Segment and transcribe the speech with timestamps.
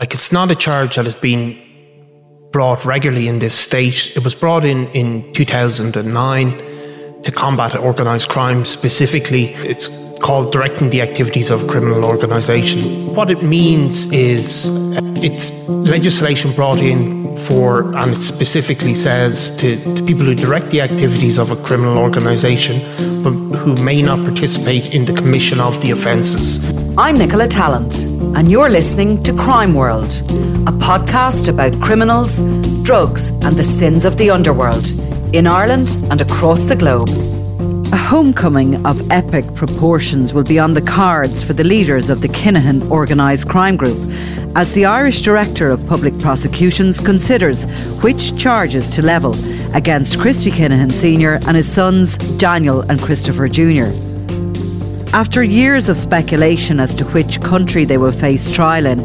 [0.00, 1.56] Like it's not a charge that has been
[2.50, 4.16] brought regularly in this state.
[4.16, 9.54] It was brought in in 2009 to combat organised crime specifically.
[9.54, 9.88] It's
[10.20, 13.14] called directing the activities of a criminal organisation.
[13.14, 19.76] What it means is uh, it's legislation brought in for, and it specifically says to,
[19.94, 22.80] to people who direct the activities of a criminal organisation,
[23.13, 23.13] but
[23.56, 26.64] who may not participate in the commission of the offences.
[26.98, 28.04] I'm Nicola Tallant,
[28.36, 30.12] and you're listening to Crime World,
[30.66, 32.38] a podcast about criminals,
[32.82, 34.86] drugs, and the sins of the underworld
[35.34, 37.08] in Ireland and across the globe.
[37.92, 42.28] A homecoming of epic proportions will be on the cards for the leaders of the
[42.28, 43.98] Kinahan organised crime group
[44.56, 47.64] as the Irish Director of Public Prosecutions considers
[48.02, 49.34] which charges to level
[49.74, 51.40] against Christy Kinahan Sr.
[51.46, 53.90] and his sons Daniel and Christopher Jr.
[55.12, 58.98] After years of speculation as to which country they will face trial in,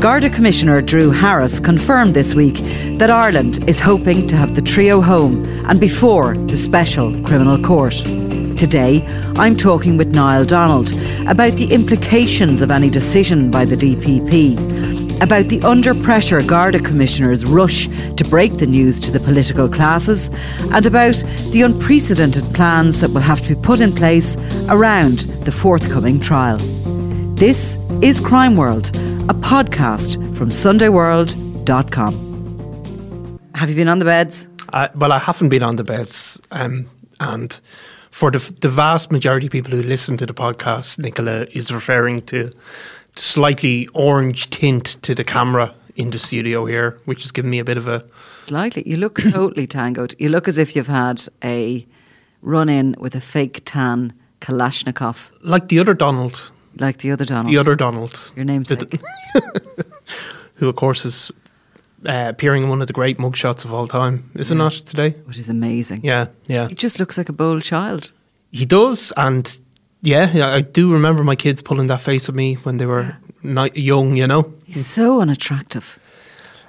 [0.00, 2.56] Garda Commissioner Drew Harris confirmed this week
[2.98, 7.94] that Ireland is hoping to have the trio home and before the Special Criminal Court.
[8.60, 9.06] Today,
[9.36, 10.92] I'm talking with Niall Donald
[11.26, 14.79] about the implications of any decision by the DPP,
[15.20, 20.30] about the under pressure Garda Commissioners' rush to break the news to the political classes,
[20.72, 24.36] and about the unprecedented plans that will have to be put in place
[24.68, 26.58] around the forthcoming trial.
[27.36, 28.88] This is Crime World,
[29.28, 33.40] a podcast from SundayWorld.com.
[33.54, 34.48] Have you been on the beds?
[34.72, 36.88] Uh, well, I haven't been on the beds, um,
[37.18, 37.60] and
[38.10, 42.22] for the the vast majority of people who listen to the podcast, Nicola is referring
[42.22, 42.50] to
[43.16, 47.64] slightly orange tint to the camera in the studio here, which is giving me a
[47.64, 48.04] bit of a
[48.42, 48.82] Slightly.
[48.86, 50.14] You look totally tangoed.
[50.18, 51.86] You look as if you've had a
[52.42, 57.52] run in with a fake tan Kalashnikov, like the other Donald, like the other Donald.
[57.52, 58.98] the other Donald, Your namesake.
[60.54, 61.30] who of course is
[62.08, 65.10] uh, appearing in one of the great mugshots of all time, is it not today?
[65.26, 66.00] which is amazing.
[66.02, 68.12] Yeah, yeah, He just looks like a bold child.
[68.52, 69.58] he does, and
[70.02, 73.16] yeah, yeah, I do remember my kids pulling that face at me when they were
[73.42, 74.16] ni- young.
[74.16, 75.98] You know, He's so unattractive,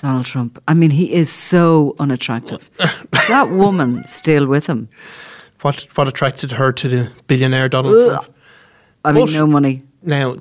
[0.01, 0.61] Donald Trump.
[0.67, 2.69] I mean, he is so unattractive.
[2.79, 4.87] is that woman still with him?
[5.61, 8.33] what what attracted her to the billionaire Donald Trump?
[9.05, 9.83] I mean, But- no money.
[10.03, 10.35] Now,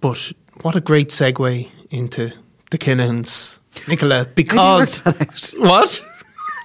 [0.00, 2.30] but what a great segue into
[2.70, 3.58] the Kinahans,
[3.88, 5.52] Nicola, because work that out?
[5.70, 6.02] what?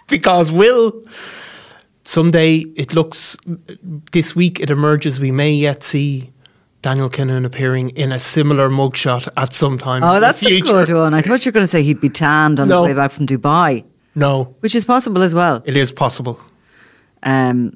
[0.07, 0.93] because Will
[2.07, 3.35] someday it looks
[4.13, 6.31] this week it emerges we may yet see
[6.81, 10.03] Daniel Kinahan appearing in a similar mugshot at some time.
[10.03, 11.13] Oh, that's a good one.
[11.13, 12.83] I thought you were going to say he'd be tanned on No.
[12.83, 13.83] his way back from Dubai,
[14.15, 15.61] No, which is possible as well.
[15.65, 16.39] it is possible.
[17.23, 17.75] Um,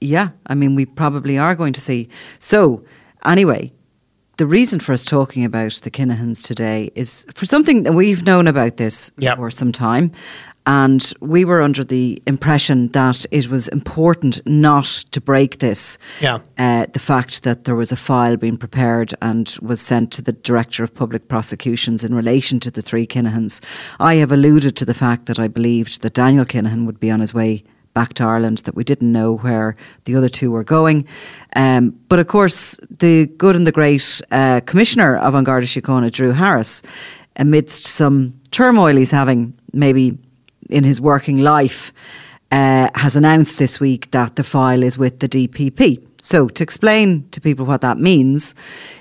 [0.00, 2.08] yeah, I mean, we probably are going to see.
[2.38, 2.84] So,
[3.24, 3.72] anyway,
[4.36, 8.46] the reason for us talking about the Kinahans today is for something that we've known
[8.46, 9.36] about this Yep.
[9.38, 10.12] for some time.
[10.66, 15.98] And we were under the impression that it was important not to break this.
[16.20, 16.38] Yeah.
[16.56, 20.32] Uh, the fact that there was a file being prepared and was sent to the
[20.32, 23.62] Director of Public Prosecutions in relation to the three Kinahans.
[24.00, 27.20] I have alluded to the fact that I believed that Daniel Kinahan would be on
[27.20, 27.62] his way
[27.92, 31.06] back to Ireland, that we didn't know where the other two were going.
[31.54, 36.10] Um, but of course, the good and the great uh, Commissioner of An Garda Síochána,
[36.10, 36.82] Drew Harris,
[37.36, 40.18] amidst some turmoil he's having maybe
[40.70, 41.92] in his working life,
[42.52, 46.06] uh, has announced this week that the file is with the DPP.
[46.20, 48.54] So, to explain to people what that means,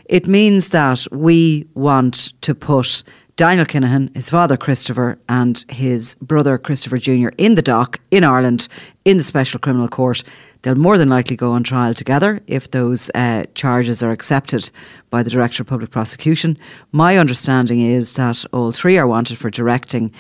[0.06, 3.04] it means that we want to put
[3.36, 7.30] Daniel Kinahan, his father Christopher, and his brother Christopher Jr.
[7.38, 8.68] in the dock in Ireland
[9.06, 10.24] in the Special Criminal Court.
[10.62, 14.71] They'll more than likely go on trial together if those uh, charges are accepted
[15.10, 16.57] by the Director of Public Prosecution.
[16.92, 20.12] My understanding is that all three are wanted for directing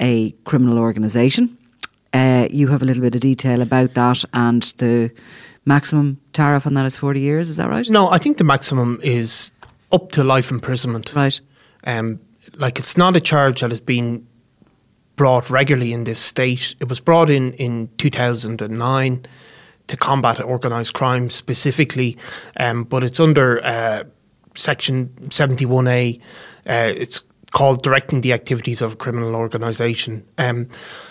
[0.00, 1.56] a criminal organisation.
[2.12, 5.10] Uh, you have a little bit of detail about that and the
[5.66, 7.88] maximum tariff on that is 40 years, is that right?
[7.90, 9.52] No, I think the maximum is
[9.92, 11.12] up to life imprisonment.
[11.14, 11.40] Right.
[11.84, 12.20] Um,
[12.54, 14.26] like it's not a charge that has been
[15.16, 16.74] brought regularly in this state.
[16.80, 19.26] It was brought in in 2009
[19.88, 22.16] to combat organised crime specifically,
[22.56, 24.04] um, but it's under uh,
[24.54, 26.20] Section 71A.
[26.66, 27.22] Uh, it's
[27.52, 30.26] called directing the activities of a criminal organisation.
[30.38, 30.68] Um,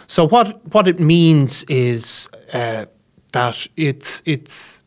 [0.07, 2.85] so what what it means is uh,
[3.31, 4.83] that it's it's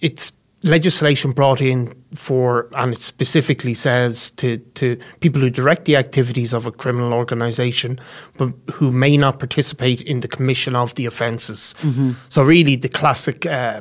[0.00, 0.32] it's
[0.62, 6.52] legislation brought in for, and it specifically says to, to people who direct the activities
[6.52, 7.98] of a criminal organisation,
[8.36, 12.12] but who may not participate in the commission of the offences mm-hmm.
[12.28, 13.80] So, really, the classic uh,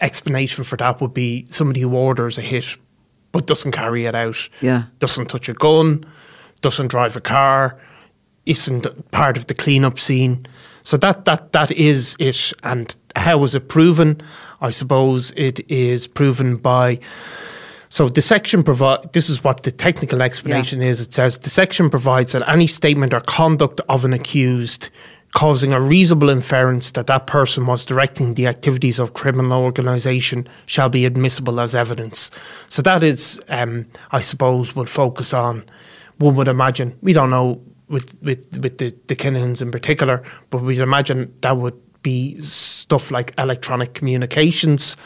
[0.00, 2.76] explanation for that would be somebody who orders a hit
[3.34, 4.84] but doesn't carry it out, yeah.
[5.00, 6.06] doesn't touch a gun,
[6.60, 7.76] doesn't drive a car,
[8.46, 10.46] isn't part of the cleanup scene.
[10.84, 12.52] So that that that is it.
[12.62, 14.22] And how was it proven?
[14.60, 17.00] I suppose it is proven by.
[17.88, 19.12] So the section provide.
[19.12, 20.90] This is what the technical explanation yeah.
[20.90, 21.00] is.
[21.00, 24.90] It says the section provides that any statement or conduct of an accused
[25.34, 30.88] causing a reasonable inference that that person was directing the activities of criminal organisation shall
[30.88, 32.30] be admissible as evidence.
[32.68, 35.64] So that is, um, I suppose, would focus on.
[36.18, 40.62] One would imagine we don't know with with with the the Kinahans in particular, but
[40.62, 44.96] we'd imagine that would be stuff like electronic communications.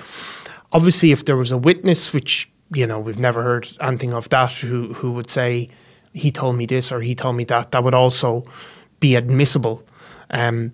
[0.73, 4.53] Obviously, if there was a witness, which you know we've never heard anything of that,
[4.53, 5.71] who who would say
[6.13, 8.45] he told me this or he told me that, that would also
[9.01, 9.83] be admissible.
[10.31, 10.73] Um,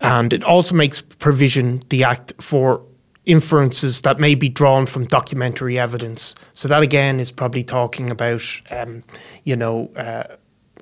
[0.00, 2.82] and it also makes provision the act for
[3.24, 6.34] inferences that may be drawn from documentary evidence.
[6.54, 9.02] So that again is probably talking about, um,
[9.44, 9.90] you know.
[9.96, 10.36] Uh,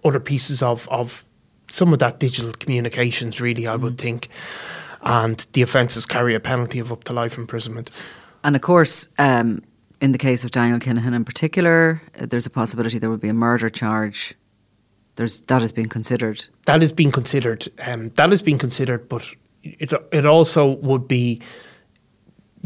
[0.06, 1.24] other pieces of, of
[1.68, 3.80] some of that digital communications, really, I mm.
[3.80, 4.28] would think.
[5.02, 7.90] And the offences carry a penalty of up to life imprisonment.
[8.42, 9.62] And of course, um,
[10.00, 13.28] in the case of Daniel Kinahan in particular, uh, there's a possibility there would be
[13.28, 14.34] a murder charge.
[15.16, 16.44] There's that has been considered.
[16.66, 17.68] That has been considered.
[17.84, 21.40] Um, that has been considered, but it it also would be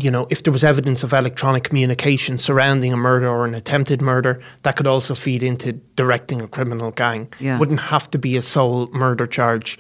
[0.03, 4.01] you know, if there was evidence of electronic communication surrounding a murder or an attempted
[4.01, 7.33] murder, that could also feed into directing a criminal gang.
[7.39, 7.59] Yeah.
[7.59, 9.79] Wouldn't have to be a sole murder charge.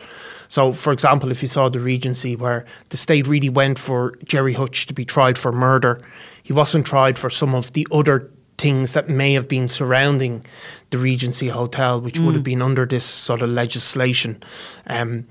[0.49, 4.53] So, for example, if you saw the Regency where the state really went for Gerry
[4.53, 6.03] Hutch to be tried for murder,
[6.43, 10.45] he wasn't tried for some of the other things that may have been surrounding
[10.91, 12.27] the Regency Hotel, which mm.
[12.27, 14.43] would have been under this sort of legislation.
[14.87, 15.27] Um,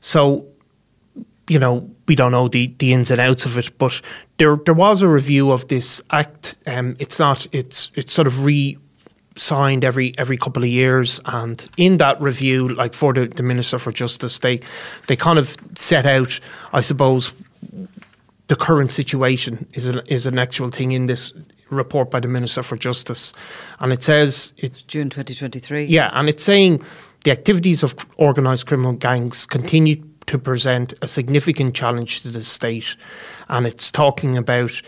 [0.00, 0.46] so
[1.48, 4.00] you know, we don't know the, the ins and outs of it, but
[4.38, 6.56] there there was a review of this act.
[6.66, 8.78] Um, it's not it's it's sort of re
[9.36, 13.78] signed every every couple of years and in that review like for the, the minister
[13.78, 14.60] for justice they
[15.06, 16.38] they kind of set out
[16.74, 17.32] i suppose
[18.48, 21.32] the current situation is an, is an actual thing in this
[21.72, 23.32] report by the minister for justice
[23.80, 26.82] and it says it's june 2023 yeah and it's saying
[27.24, 32.96] the activities of organized criminal gangs continue to present a significant challenge to the state.
[33.48, 34.80] And it's talking about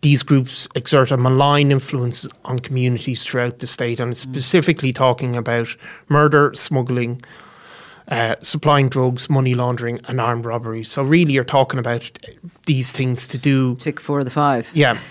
[0.00, 4.00] these groups exert a malign influence on communities throughout the state.
[4.00, 4.30] And it's mm.
[4.30, 5.74] specifically talking about
[6.08, 7.22] murder, smuggling,
[8.08, 10.88] uh, supplying drugs, money laundering, and armed robberies.
[10.88, 12.10] So, really, you're talking about
[12.66, 13.76] these things to do.
[13.76, 14.70] Tick four of the five.
[14.74, 14.98] Yeah.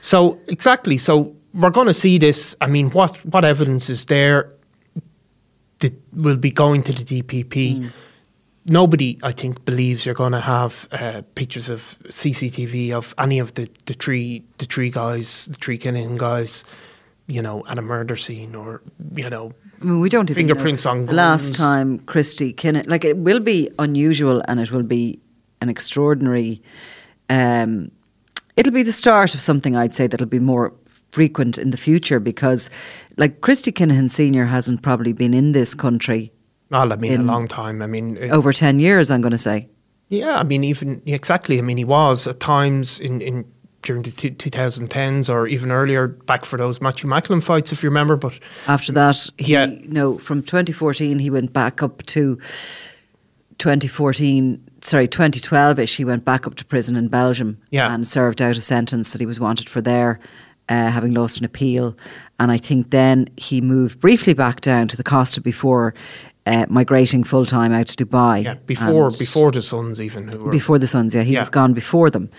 [0.00, 0.98] So, exactly.
[0.98, 2.54] So, we're going to see this.
[2.60, 4.52] I mean, what, what evidence is there
[5.78, 7.78] that will be going to the DPP?
[7.78, 7.90] Mm
[8.68, 13.54] nobody, I think, believes you're going to have uh, pictures of CCTV of any of
[13.54, 16.64] the, the three the three guys, the three Kinahan guys,
[17.26, 18.82] you know, at a murder scene or
[19.14, 19.52] you know.
[19.80, 22.88] I mean, we don't fingerprints on the last time Christy Kinahan.
[22.88, 25.20] Like it will be unusual and it will be
[25.60, 26.62] an extraordinary.
[27.30, 27.90] Um,
[28.58, 30.72] it'll be the start of something I'd say that'll be more
[31.12, 32.68] frequent in the future because,
[33.16, 36.32] like Christy Kinahan Senior hasn't probably been in this country
[36.70, 37.80] well, I mean, a long time.
[37.80, 39.68] I mean, over 10 years, I'm going to say.
[40.08, 41.58] Yeah, I mean, even exactly.
[41.58, 43.44] I mean, he was at times in, in
[43.82, 48.16] during the 2010s or even earlier back for those Matthew Macklin fights, if you remember.
[48.16, 49.66] But after that, he, yeah.
[49.66, 52.38] no, from 2014, he went back up to
[53.58, 57.92] 2014, sorry, 2012 ish, he went back up to prison in Belgium Yeah.
[57.92, 60.18] and served out a sentence that he was wanted for there,
[60.68, 61.96] uh, having lost an appeal.
[62.38, 65.94] And I think then he moved briefly back down to the Costa before
[66.46, 68.44] uh, migrating full time out to Dubai.
[68.44, 71.40] Yeah, before before the sons, even who were before the sons, yeah, he Yeah.
[71.40, 72.30] was gone before them.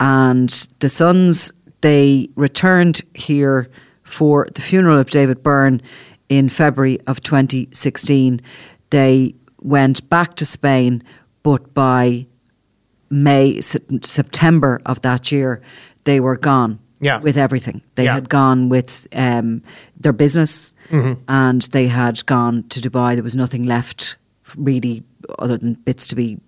[0.00, 3.68] And the sons, they returned here
[4.02, 5.80] for the funeral of David Byrne
[6.28, 8.40] in February of 2016.
[8.90, 11.02] They went back to Spain,
[11.42, 12.26] but by
[13.10, 15.60] May, September of that year,
[16.04, 17.18] they were gone Yeah.
[17.20, 17.82] with everything.
[17.96, 18.14] They Yeah.
[18.14, 19.62] had gone with um,
[20.00, 21.14] their business Mm-hmm.
[21.28, 23.14] and they had gone to Dubai.
[23.14, 24.16] There was nothing left
[24.56, 25.02] really
[25.38, 26.38] other than bits to be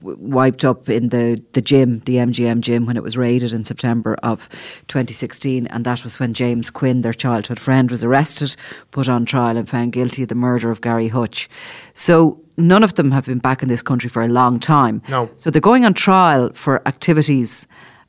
[0.00, 4.16] wiped up in the, the gym, the MGM gym, when it was raided in September
[4.22, 4.48] of
[4.88, 5.66] 2016.
[5.68, 8.56] And that was when James Quinn, their childhood friend, was arrested,
[8.90, 11.48] put on trial, and found guilty of the murder of Gary Hutch.
[11.94, 15.02] So none of them have been back in this country for a long time.
[15.08, 15.30] No.
[15.36, 17.66] So they're going on trial for activities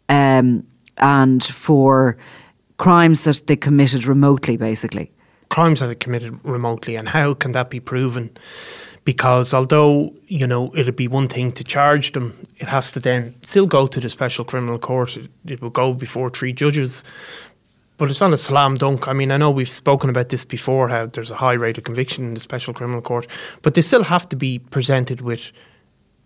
[0.10, 0.66] um,
[0.98, 2.18] and for
[2.78, 5.12] crimes that they committed remotely, basically.
[5.50, 8.30] crimes that they committed remotely and how can that be proven
[9.06, 13.34] because although you know it'd be one thing to charge them it has to then
[13.44, 17.04] still go to the special criminal court it, it will go before three judges
[17.98, 19.08] but it's not a slam dunk.
[19.08, 21.84] I mean, I know we've spoken about this before, how there's a high rate of
[21.84, 23.28] conviction in the special criminal court,
[23.62, 25.52] but they still have to be presented with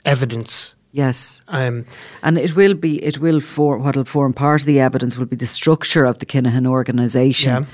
[0.06, 0.76] evidence.
[0.92, 1.44] Yes.
[1.48, 1.86] Um,
[2.24, 5.28] And it will be, it will form, what will form part of the evidence will
[5.28, 7.68] be the structure of the Kinahan organisation,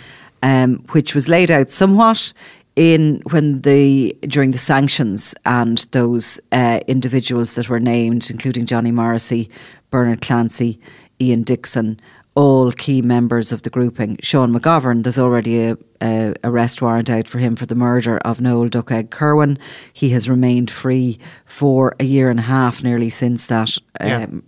[0.43, 2.33] um, which was laid out somewhat
[2.75, 8.91] in when the during the sanctions and those uh, individuals that were named, including Johnny
[8.91, 9.49] Morrissey,
[9.91, 10.79] Bernard Clancy,
[11.21, 11.99] Ian Dixon,
[12.35, 14.17] all key members of the grouping.
[14.21, 18.41] Sean McGovern, there's already a, a arrest warrant out for him for the murder of
[18.41, 19.57] Noel Duckegg Kirwan.
[19.93, 24.23] He has remained free for a year and a half nearly since that Yeah.
[24.23, 24.43] um,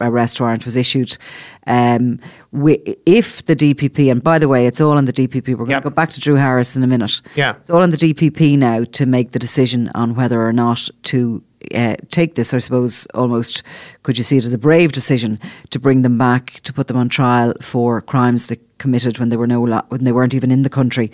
[0.00, 1.16] arrest warrant was issued.
[1.66, 2.18] Um,
[2.52, 2.74] we,
[3.06, 5.48] if the DPP, and by the way, it's all on the DPP.
[5.48, 5.82] We're going Yep.
[5.82, 7.20] to go back to Drew Harris in a minute.
[7.34, 7.56] Yeah.
[7.56, 11.42] it's all on the DPP now to make the decision on whether or not to
[11.74, 12.54] uh, take this.
[12.54, 13.62] I suppose almost
[14.02, 15.38] could you see it as a brave decision
[15.70, 19.36] to bring them back to put them on trial for crimes they committed when they
[19.36, 21.10] were no when they weren't even in the country.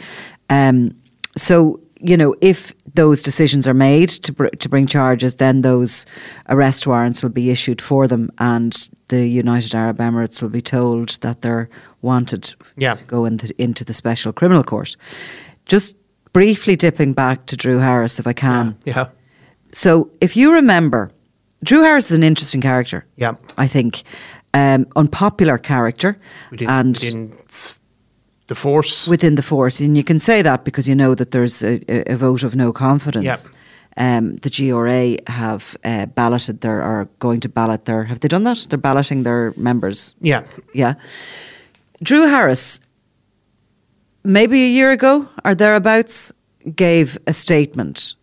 [0.50, 0.94] Um,
[1.36, 6.04] so you know, if those decisions are made to br- to bring charges, then those
[6.48, 11.10] arrest warrants will be issued for them, and the United Arab Emirates will be told
[11.20, 11.68] that they're
[12.02, 12.94] wanted Yeah.
[12.94, 14.96] to go into, into the special criminal court.
[15.66, 15.96] Just
[16.32, 18.76] briefly dipping back to Drew Harris, if I can.
[18.84, 19.06] yeah,
[19.72, 21.10] So, if you remember,
[21.64, 23.04] Drew Harris is an interesting character.
[23.16, 23.34] Yeah.
[23.56, 24.02] I think
[24.54, 26.18] um, unpopular character,
[26.50, 27.78] within, and within s-
[28.54, 29.08] the force.
[29.08, 32.16] within the force, and you can say that because you know that there's a, a,
[32.16, 33.24] vote of no confidence.
[33.24, 33.56] Yep.
[33.96, 38.44] Um, the GRA have uh, balloted their, are going to ballot their, have they done
[38.44, 38.66] that?
[38.68, 40.16] They're balloting their members.
[40.20, 40.94] yeah, Yeah.
[42.02, 42.80] Drew Harris,
[44.24, 46.32] maybe a year ago or thereabouts,
[46.74, 48.14] gave a statement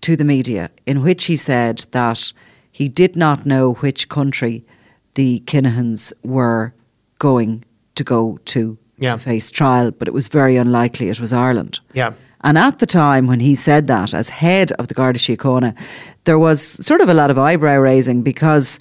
[0.00, 2.32] to the media in which he said that
[2.70, 4.64] he did not know which country
[5.14, 6.74] the Kinahans were
[7.18, 7.64] going
[7.96, 9.14] to go to Yeah.
[9.14, 11.80] to face trial, but it was very unlikely it was Ireland.
[11.94, 12.12] yeah,
[12.42, 15.74] And at the time when he said that, as head of the Garda Síochána,
[16.24, 18.78] there was sort of a lot of eyebrow raising because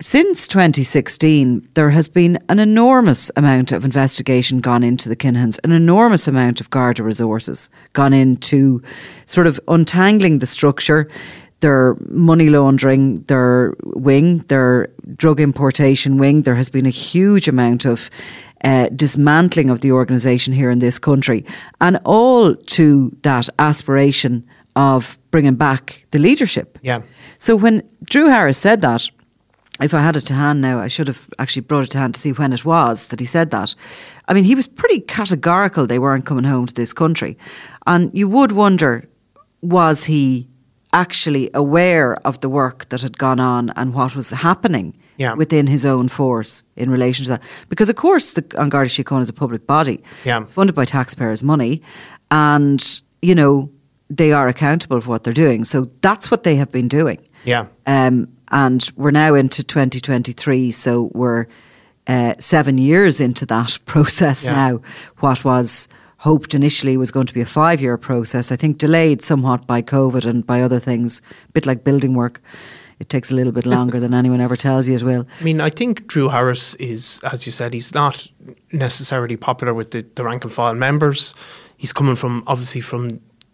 [0.00, 5.70] since 2016, there has been an enormous amount of investigation gone into the Kinahans, an
[5.70, 8.82] enormous amount of Garda resources gone into
[9.26, 11.08] sort of untangling the structure,
[11.60, 16.42] their money laundering, their wing, their drug importation wing.
[16.42, 18.10] There has been a huge amount of
[18.64, 21.44] uh, dismantling of the organisation here in this country,
[21.80, 24.44] and all to that aspiration
[24.76, 26.78] of bringing back the leadership.
[26.82, 27.02] Yeah.
[27.38, 29.10] So when Drew Harris said that,
[29.80, 32.14] if I had it to hand now, I should have actually brought it to hand
[32.14, 33.74] to see when it was that he said that.
[34.28, 37.36] I mean, he was pretty categorical they weren't coming home to this country.
[37.86, 39.08] And you would wonder,
[39.60, 40.48] was he
[40.92, 45.34] actually aware of the work that had gone on and what was happening Yeah.
[45.34, 47.42] within his own force in relation to that?
[47.68, 50.02] Because, of course, the An Garda Síochána is a public body.
[50.24, 50.44] Yeah.
[50.46, 51.82] Funded by taxpayers' money.
[52.30, 53.70] And, you know,
[54.10, 55.64] they are accountable for what they're doing.
[55.64, 57.18] So that's what they have been doing.
[57.44, 61.46] yeah, Um, and we're now into 2023, so we're
[62.06, 64.54] uh, seven years into that process Yeah.
[64.54, 64.80] now.
[65.20, 65.88] What was
[66.18, 69.82] hoped initially was going to be a five year process, I think delayed somewhat by
[69.82, 72.40] COVID and by other things, a bit like building work.
[73.02, 75.26] It takes a little bit longer than anyone ever tells you it will.
[75.40, 78.28] I mean, I think Drew Harris is, as you said, he's not
[78.70, 81.34] necessarily popular with the, the rank and file members.
[81.76, 83.08] He's coming from, obviously, from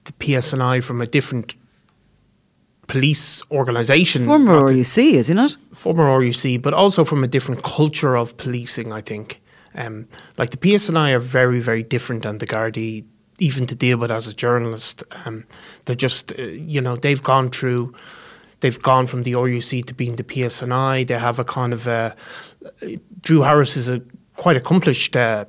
[0.04, 1.54] the PSNI, from a different
[2.88, 4.26] police organisation.
[4.26, 5.56] Former RUC, is he not?
[5.72, 9.40] former RUC, but also from a different culture of policing, I think.
[9.74, 13.02] Um, like the PSNI are very, very different than the Gardaí,
[13.38, 15.04] even to deal with as a journalist.
[15.24, 15.46] Um,
[15.86, 17.94] they're just, uh, you know, they've gone through,
[18.60, 21.06] they've gone from the RUC to being the PSNI.
[21.06, 22.12] They have a kind of, uh,
[23.20, 24.02] Drew Harris is a
[24.36, 25.44] quite accomplished uh,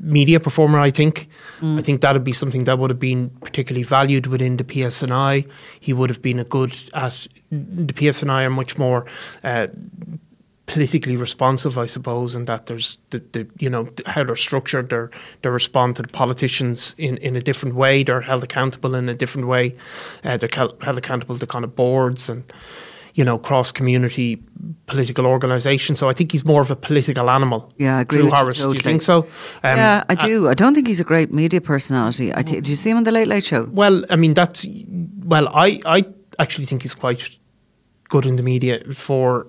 [0.00, 1.28] media performer, I think.
[1.78, 5.48] I think that would be something that would have been particularly valued within the PSNI.
[5.80, 9.06] He would have been a good at the PSNI are much more
[9.42, 9.68] uh,
[10.68, 15.10] politically responsive, I suppose, and that there's the, the you know how they're structured, they're
[15.42, 18.04] they respond to the politicians in, in a different way.
[18.04, 19.74] They're held accountable in a different way.
[20.22, 22.44] Uh, they're cal- held accountable to kind of boards and
[23.14, 24.42] you know cross community
[24.86, 25.98] political organisations.
[25.98, 27.72] So I think he's more of a political animal.
[27.78, 29.22] Yeah, I agree Drew with you Harris, do you think so?
[29.64, 30.48] Um, yeah, I uh, do.
[30.48, 32.32] I don't think he's a great media personality.
[32.32, 33.64] I th- did you see him on the Late Late Show?
[33.72, 34.66] Well, I mean that's
[35.24, 36.04] well, I I
[36.38, 37.38] actually think he's quite
[38.10, 39.46] good in the media for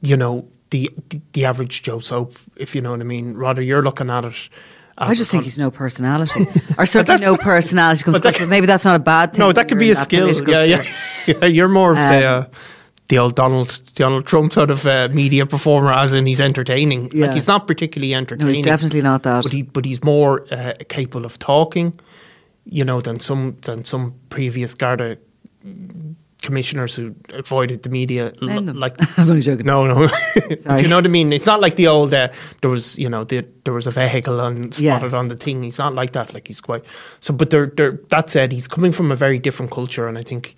[0.00, 3.34] you know the the, the average Joe Soap, if you know what I mean.
[3.34, 4.48] Rather, you're looking at it.
[4.98, 6.46] I just think he's no personality,
[6.78, 9.38] or certainly no personality comes but that but maybe that's not a bad thing.
[9.40, 10.30] no, that could be a skill.
[10.46, 10.84] Yeah, yeah,
[11.26, 11.46] yeah.
[11.46, 12.28] You're more of the.
[12.30, 12.46] Um, Uh,
[13.08, 17.10] the old Donald Donald Trump sort of uh, media performer, as in he's entertaining.
[17.12, 17.26] Yeah.
[17.26, 18.46] Like he's not particularly entertaining.
[18.46, 19.42] No, he's definitely not that.
[19.42, 21.98] but he but he's more uh, capable of talking,
[22.66, 25.18] you know, than some than some previous Garda
[26.40, 28.32] commissioners who avoided the media.
[28.42, 29.66] l- Like I'm only joking.
[29.66, 30.08] no, no,
[30.60, 30.82] Sorry.
[30.82, 31.32] you know what I mean.
[31.32, 32.12] It's not like the old.
[32.14, 32.28] Uh,
[32.60, 34.96] there was you know the, there was a vehicle on Yeah.
[34.98, 35.62] spotted on the thing.
[35.62, 36.34] He's not like that.
[36.34, 36.84] Like he's quite
[37.20, 37.32] so.
[37.34, 40.54] But they're, they're, that said, he's coming from a very different culture, and I think.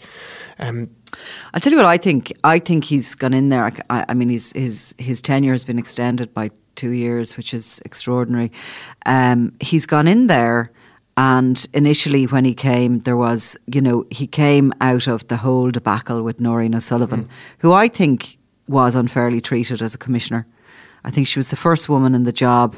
[0.58, 0.88] Um,
[1.54, 2.32] I'll tell you what I think.
[2.44, 3.70] I think he's gone in there.
[3.90, 7.80] I, I mean, his his his tenure has been extended by two years, which is
[7.84, 8.50] extraordinary.
[9.06, 10.70] Um, he's gone in there,
[11.16, 15.70] and initially when he came, there was you know he came out of the whole
[15.70, 17.30] debacle with Nóirín O'Sullivan, hmm.
[17.58, 18.38] who I think
[18.68, 20.46] was unfairly treated as a commissioner.
[21.04, 22.76] I think she was the first woman in the job.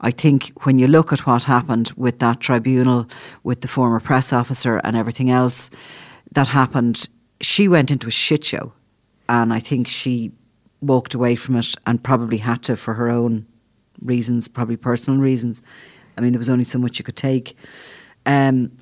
[0.00, 3.08] I think when you look at what happened with that tribunal,
[3.44, 5.70] with the former press officer and everything else
[6.32, 7.08] that happened,
[7.40, 8.72] she went into a shit show.
[9.28, 10.32] And I think she
[10.80, 13.46] walked away from it and probably had to for her own
[14.00, 15.62] reasons, probably personal reasons.
[16.16, 17.56] I mean, there was only so much you could take.
[18.26, 18.72] Um,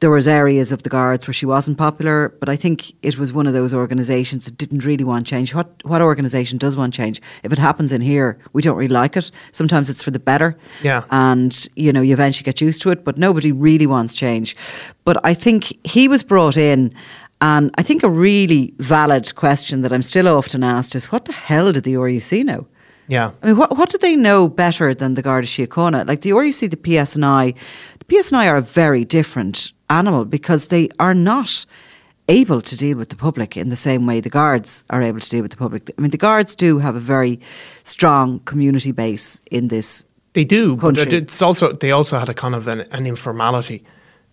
[0.00, 3.32] there was areas of the guards where she wasn't popular, but I think it was
[3.32, 5.54] one of those organisations that didn't really want change.
[5.54, 7.20] What what organisation does want change?
[7.42, 9.30] If it happens in here, we don't really like it.
[9.50, 10.56] Sometimes it's for the better.
[10.84, 11.02] Yeah.
[11.10, 14.56] And, you know, you eventually get used to it, but nobody really wants change.
[15.04, 16.94] But I think he was brought in
[17.40, 21.32] and I think a really valid question that I'm still often asked is what the
[21.32, 22.66] hell did the RUC know?
[23.08, 26.06] Yeah, I mean, what what do they know better than the Garda Síochána?
[26.06, 27.54] Like the RUC, the PSNI,
[27.98, 31.66] the PSNI are a very different animal because they are not
[32.28, 35.30] able to deal with the public in the same way the guards are able to
[35.30, 35.90] deal with the public.
[35.96, 37.40] I mean, the guards do have a very
[37.84, 40.04] strong community base in this.
[40.34, 40.76] they do.
[40.76, 41.02] But Country.
[41.18, 43.82] it- it's also they also had a kind of an, an informality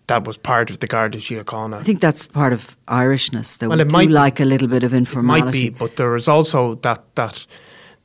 [0.08, 1.80] that was part of the Garda Síochána.
[1.80, 3.58] I think that's part of Irishness.
[3.58, 5.44] That Well, we it do might like a little bit of It informality.
[5.44, 7.46] might be, but there is also that that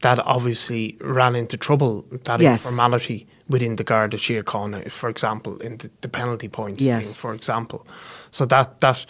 [0.01, 2.05] that obviously ran into trouble.
[2.23, 2.65] That Yes.
[2.65, 7.05] informality within the Garda Síochána, for example, in the, the penalty points Yes.
[7.05, 7.85] thing, for example.
[8.31, 9.05] So that that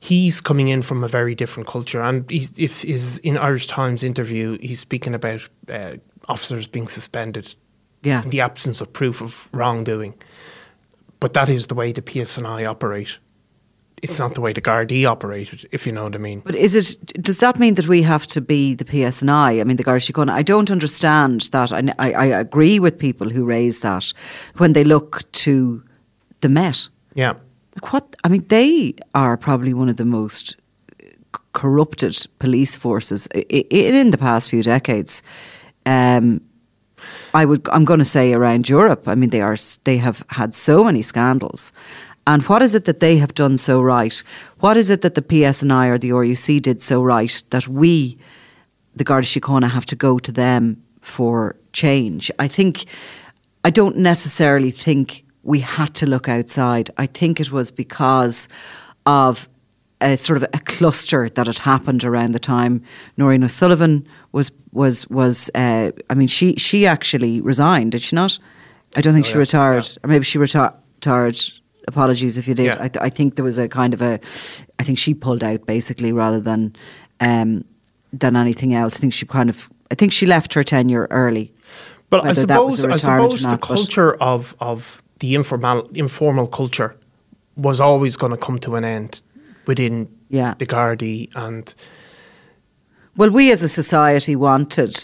[0.00, 4.02] he's coming in from a very different culture, and he's, if is in Irish Times
[4.02, 5.96] interview, he's speaking about uh,
[6.28, 7.54] officers being suspended
[8.02, 8.22] Yeah.
[8.22, 10.14] in the absence of proof of wrongdoing.
[11.20, 13.18] But that is the way the PSNI operate.
[14.02, 16.40] It's not the way the Gardaí operated, if you know what I mean.
[16.40, 17.22] But is it?
[17.22, 19.60] Does that mean that we have to be the PSNI?
[19.60, 20.30] I mean, the Garda Síochána.
[20.30, 21.72] I don't understand that.
[21.72, 24.12] I, I, I agree with people who raise that
[24.56, 25.82] when they look to
[26.40, 26.88] the Met.
[27.14, 27.34] Yeah.
[27.74, 28.16] Like what?
[28.24, 30.56] I mean, they are probably one of the most
[31.52, 35.22] corrupted police forces in the past few decades.
[35.86, 36.40] Um,
[37.34, 37.68] I would.
[37.70, 39.08] I'm going to say around Europe.
[39.08, 39.56] I mean, they are.
[39.84, 41.72] They have had so many scandals.
[42.30, 44.22] And what is it that they have done so right?
[44.60, 48.18] What is it that the PSNI or the RUC did so right that we,
[48.94, 52.30] the Garda Síochána, have to go to them for change?
[52.38, 52.84] I think.
[53.64, 56.88] I don't necessarily think we had to look outside.
[56.96, 58.48] I think it was because
[59.04, 59.48] of
[60.00, 62.82] a sort of a cluster that had happened around the time
[63.18, 65.50] Nóirín O'Sullivan was was was.
[65.52, 68.38] Uh, I mean, she she actually resigned, did she not?
[68.96, 69.96] I don't think she yeah, retired, yeah.
[70.04, 71.40] or maybe she reti- retired.
[71.94, 72.66] Apologies if you did.
[72.66, 72.88] Yeah.
[73.00, 74.20] I, I think there was a kind of a.
[74.78, 76.74] I think she pulled out basically rather than
[77.18, 77.64] um,
[78.12, 78.96] than anything else.
[78.96, 79.68] I think she kind of.
[79.90, 81.52] I think she left her tenure early.
[82.10, 85.02] But I Whether that was suppose, a I suppose the not, but- culture of, of
[85.18, 86.94] the informal informal culture
[87.56, 89.20] was always going to come to an end
[89.66, 90.54] within Yeah.
[90.58, 91.74] the Gardaí and
[93.16, 94.96] Well, we as a society wanted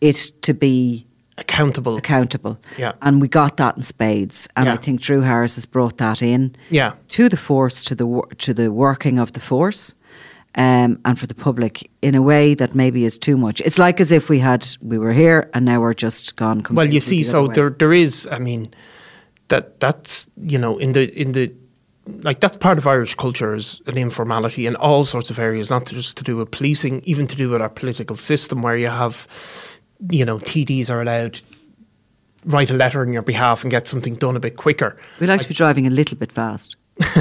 [0.00, 1.05] it to be
[1.38, 1.96] accountable.
[1.96, 2.58] accountable.
[2.78, 2.92] Yeah.
[3.02, 4.48] And we got that in spades.
[4.56, 6.92] And I think Drew Harris has brought that in Yeah.
[7.08, 9.94] to the force, to the to the working of the force.
[10.58, 13.60] Um, and for the public in a way that maybe is too much.
[13.60, 16.62] It's like as if we had we were here and now we're just gone.
[16.70, 17.52] Well, you see, the so way.
[17.54, 18.26] there there is.
[18.32, 18.68] I mean,
[19.48, 21.52] that that's you know in the in the
[22.22, 25.86] like that's part of Irish culture is an informality in all sorts of areas, not
[25.86, 29.26] just to do with policing, even to do with our political system, where you have,
[30.10, 31.40] you know, TDs are allowed
[32.44, 34.96] write a letter on your behalf and get something done a bit quicker.
[35.18, 36.76] we like to be driving a little bit fast.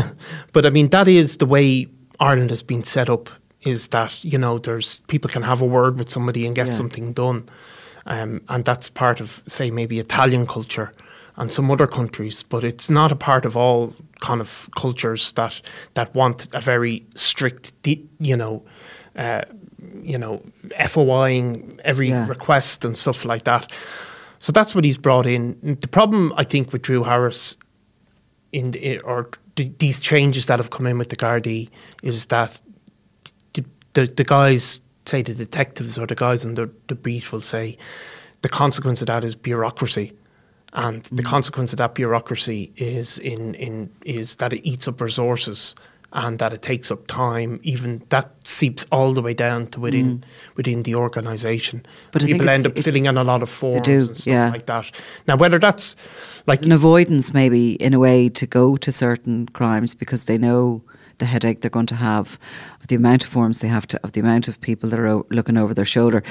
[0.54, 1.88] But I mean, that is the way
[2.20, 3.30] Ireland has been set up.
[3.62, 6.74] Is that you know, there's people can have a word with somebody and get Yeah.
[6.74, 7.44] something done,
[8.06, 10.92] um, and that's part of, say, maybe Italian culture
[11.36, 12.44] and some other countries.
[12.44, 15.62] But it's not a part of all kind of cultures that
[15.96, 17.74] that want a very strict,
[18.20, 18.64] you know,
[19.16, 19.42] uh,
[20.04, 20.42] you know,
[20.80, 22.28] FOIing every Yeah.
[22.28, 23.72] request and stuff like that.
[24.40, 25.78] So that's what he's brought in.
[25.82, 27.58] The problem, I think, with Drew Harris
[28.52, 31.70] in the, or th- these changes that have come in with the Gardaí
[32.04, 32.60] is that
[33.54, 37.42] the, the, the guys, say the detectives or the guys on the, the beat will
[37.42, 37.78] say
[38.42, 40.14] the consequence of that is bureaucracy.
[40.74, 41.28] And the mm.
[41.28, 45.74] consequence of that bureaucracy is in, in is that it eats up resources
[46.16, 47.60] and that it takes up time.
[47.62, 50.24] Even that seeps all the way down to within mm.
[50.56, 51.86] within the organisation.
[52.12, 54.50] But people end up filling in a lot of forms do, and stuff yeah.
[54.50, 54.90] like that.
[55.28, 55.96] Now, whether that's
[56.48, 60.82] like an avoidance maybe in a way to go to certain crimes because they know
[61.18, 62.38] the headache they're going to have
[62.82, 65.08] of the amount of forms they have to of the amount of people that are
[65.08, 66.22] o- looking over their shoulder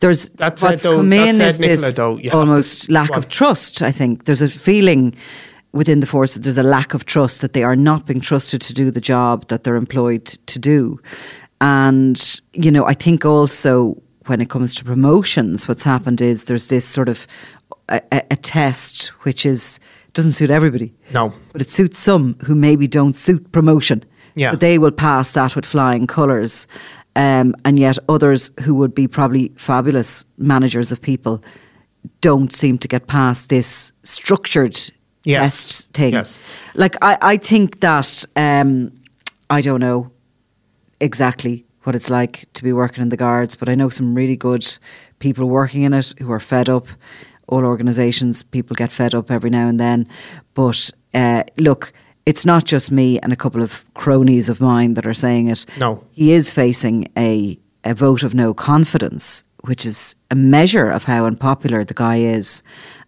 [0.00, 3.80] there's That said, what's though- come in is Nicola, this though, almost lack of trust
[3.80, 5.14] i think there's a feeling
[5.72, 8.60] within the force that there's a lack of trust that they are not being trusted
[8.60, 10.98] to do the job that they're employed to do
[11.60, 16.68] and you know i think also when it comes to promotions what's happened is there's
[16.68, 17.26] this sort of
[17.88, 19.78] a, a, a test which is
[20.12, 24.04] doesn't suit everybody no, but it suits some who maybe don't suit promotion.
[24.34, 24.52] Yeah.
[24.52, 26.66] So they will pass that with flying colours.
[27.14, 31.42] Um, and yet others who would be probably fabulous managers of people
[32.20, 34.78] don't seem to get past this structured
[35.26, 35.40] Yeah.
[35.40, 36.12] test thing.
[36.12, 36.40] Yes.
[36.74, 38.92] Like I, I think that um,
[39.50, 40.10] I don't know
[41.00, 44.36] exactly what it's like to be working in the guards, but I know some really
[44.36, 44.66] good
[45.18, 46.86] people working in it who are fed up.
[47.48, 50.08] All organisations, people get fed up every now and then.
[50.54, 51.92] But uh, look,
[52.24, 55.64] it's not just me and a couple of cronies of mine that are saying it.
[55.78, 56.04] No.
[56.10, 61.24] He is facing a, a vote of no confidence, which is a measure of how
[61.24, 62.64] unpopular the guy is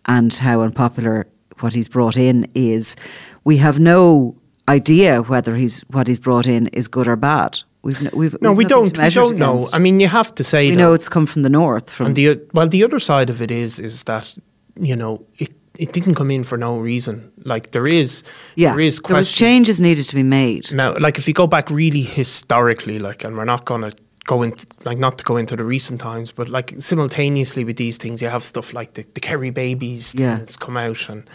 [0.06, 1.26] and how unpopular
[1.62, 2.96] what he's brought in is.
[3.44, 4.36] We have no
[4.68, 7.58] idea whether he's what he's brought in is good or bad.
[7.82, 8.96] We've no, we've no, we've we don't.
[8.98, 9.66] We don't know.
[9.72, 11.90] I mean, you have to say we know it's come from the north.
[11.90, 14.36] From And the well, the other side of it is is that
[14.78, 17.32] you know it it didn't come in for no reason.
[17.44, 18.22] Like there is
[18.56, 20.72] yeah, there is there was changes needed to be made.
[20.74, 20.96] now.
[20.98, 23.92] Like if you go back really historically, like, and we're not going to
[24.28, 27.96] go into like not to go into the recent times, but like simultaneously with these
[27.96, 30.36] things, you have stuff like the, the Kerry babies Yeah.
[30.36, 31.28] things come out, and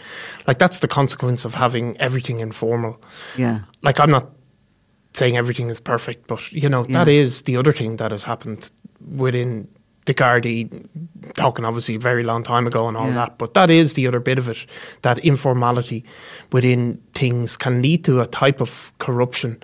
[0.46, 3.02] like that's the consequence of having everything informal.
[3.36, 4.30] Yeah, Like I'm not
[5.12, 7.22] saying everything is perfect, but you know that Yeah.
[7.22, 8.70] is the other thing that has happened
[9.16, 9.66] within
[10.06, 10.68] the Gardaí,
[11.34, 13.14] talking obviously a very long time ago and all Yeah.
[13.26, 13.38] that.
[13.38, 14.66] But that is the other bit of it.
[15.02, 16.04] That informality
[16.52, 19.56] within things can lead to a type of corruption.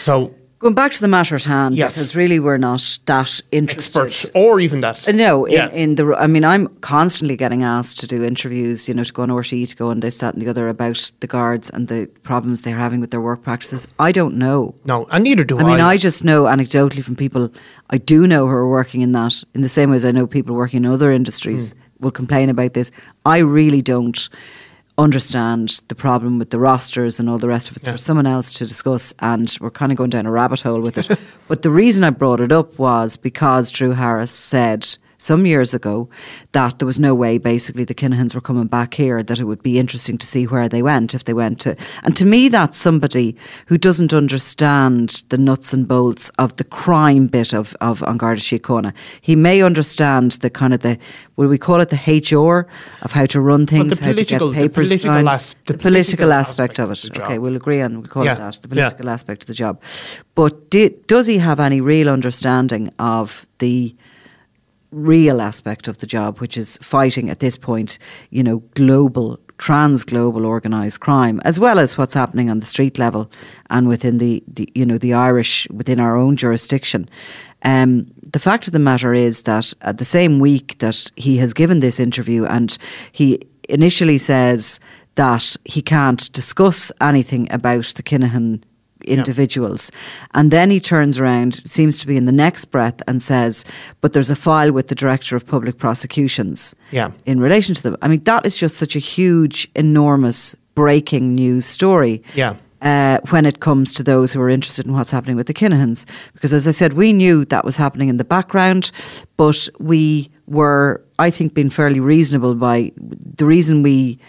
[0.00, 1.94] So going back to the matter at hand, Yes.
[1.94, 3.98] because really we're not that interested.
[4.00, 5.70] experts, or even that, Uh, No, in, Yeah.
[5.70, 6.14] in the.
[6.18, 8.88] I mean, I'm constantly getting asked to do interviews.
[8.88, 11.12] You know, to go on RTE, to go on this, that, and the other about
[11.20, 13.86] the guards and the problems they're having with their work practices.
[13.98, 14.74] I don't know.
[14.86, 15.62] no, and neither do I.
[15.62, 17.50] I mean, I just know anecdotally from people
[17.90, 20.26] I do know who are working in that, in the same way as I know
[20.26, 22.04] people working in other industries Hmm.
[22.04, 22.90] will complain about this.
[23.24, 24.28] I really don't
[24.98, 27.82] understand the problem with the rosters and all the rest of it.
[27.82, 30.80] It's for someone else to discuss, and we're kind of going down a rabbit hole
[30.80, 31.18] with it.
[31.48, 36.08] but the reason I brought it up was because Drew Harris said some years ago
[36.52, 39.62] that there was no way basically the Kinahans were coming back here, that it would
[39.62, 41.76] be interesting to see where they went if they went to.
[42.04, 47.26] And to me, that's somebody who doesn't understand the nuts and bolts of the crime
[47.26, 48.92] bit of, of An Garda Síochána.
[49.20, 50.98] He may understand the kind of the,
[51.36, 52.68] will we call it the HR
[53.02, 55.28] of how to run things, how to get the papers political signed.
[55.28, 57.12] as- the, the political, political aspect, aspect of of it.
[57.14, 58.84] the Okay, we'll agree on, we'll call Yeah, it that, the yeah.
[58.88, 59.82] political aspect of the job.
[60.34, 63.94] But di- does he have any real understanding of the
[64.90, 67.98] real aspect of the job, which is fighting at this point,
[68.30, 72.98] you know, global trans global organised crime, as well as what's happening on the street
[72.98, 73.30] level
[73.70, 77.08] and within the, the you know the Irish within our own jurisdiction.
[77.62, 81.52] Um, the fact of the matter is that at the same week that he has
[81.52, 82.76] given this interview, and
[83.12, 84.80] he initially says
[85.16, 88.62] that he can't discuss anything about the Kinahan
[89.08, 89.90] individuals.
[90.34, 93.64] And then he turns around, seems to be in the next breath, and says,
[94.00, 97.10] But there's a file with the Director of Public Prosecutions Yeah.
[97.26, 97.96] in relation to them.
[98.02, 102.22] I mean, that is just such a huge, enormous breaking news story.
[102.34, 102.54] Yeah.
[102.80, 106.04] Uh, when it comes to those who are interested in what's happening with the Kinahans.
[106.32, 108.92] Because as I said, we knew that was happening in the background,
[109.36, 114.20] but we were, I think, being fairly reasonable by the reason we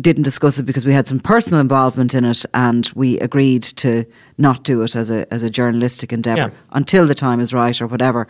[0.00, 4.04] didn't discuss it because we had some personal involvement in it and we agreed to
[4.38, 6.58] not do it as a as a journalistic endeavour Yeah.
[6.72, 8.26] until the time is right or whatever.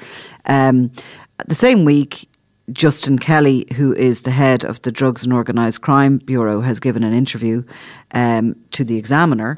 [0.46, 0.90] Um,
[1.48, 2.28] the same week,
[2.72, 7.02] Justin Kelly, who is the head of the Drugs and Organised Crime Bureau, has given
[7.02, 7.62] an interview
[8.12, 9.56] um, to the Examiner,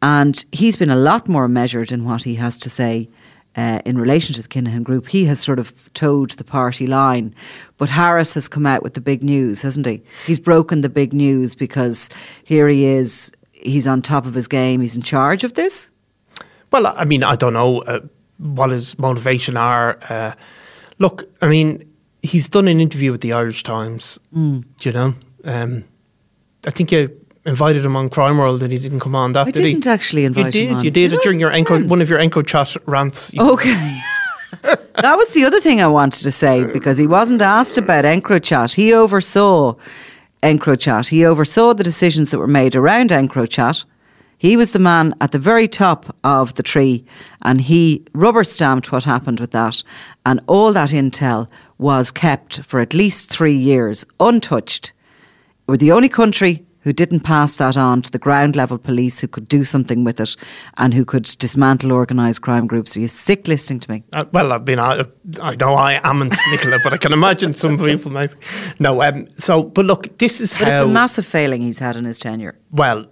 [0.00, 3.08] and he's been a lot more measured in what he has to say.
[3.54, 7.34] Uh, in relation to the Kinahan group, he has sort of toed the party line.
[7.76, 10.02] But Harris has come out with the big news, hasn't he?
[10.26, 12.08] He's broken the big news because
[12.44, 15.90] here he is, he's on top of his game, he's in charge of this.
[16.70, 18.00] Well, I mean, I don't know uh,
[18.38, 19.98] what his motivation are.
[20.08, 20.32] Uh,
[20.98, 24.18] look, I mean, he's done an interview with the Irish Times.
[24.34, 24.64] Mm.
[24.78, 25.14] Do you know?
[25.44, 25.84] Um,
[26.66, 27.10] I think you
[27.44, 29.32] invited him on Crime World and he didn't come on.
[29.32, 29.72] That I did he?
[29.72, 30.76] didn't actually invite you him did.
[30.76, 30.84] on.
[30.84, 33.32] You did, Did it during your Enco, one of your EncroChat rants.
[33.38, 34.00] Okay.
[34.62, 38.74] that was the other thing I wanted to say because he wasn't asked about EncroChat.
[38.74, 39.74] He oversaw
[40.42, 41.08] EncroChat.
[41.08, 43.84] He oversaw the decisions that were made around EncroChat.
[44.36, 47.04] He was the man at the very top of the tree
[47.42, 49.82] and he rubber stamped what happened with that.
[50.26, 54.92] And all that intel was kept for at least three years untouched.
[55.66, 59.28] We're the only country who didn't pass that on to the ground level police who
[59.28, 60.36] could do something with it
[60.78, 62.96] and who could dismantle organised crime groups.
[62.96, 64.04] Are you sick listening to me?
[64.12, 65.04] Uh, well, I mean, I,
[65.40, 68.34] I know I amn't, Nicola, but I can imagine some people maybe.
[68.78, 70.72] No, um, so, but look, this is But how.
[70.74, 72.58] it's a massive failing he's had in his tenure.
[72.70, 73.06] well,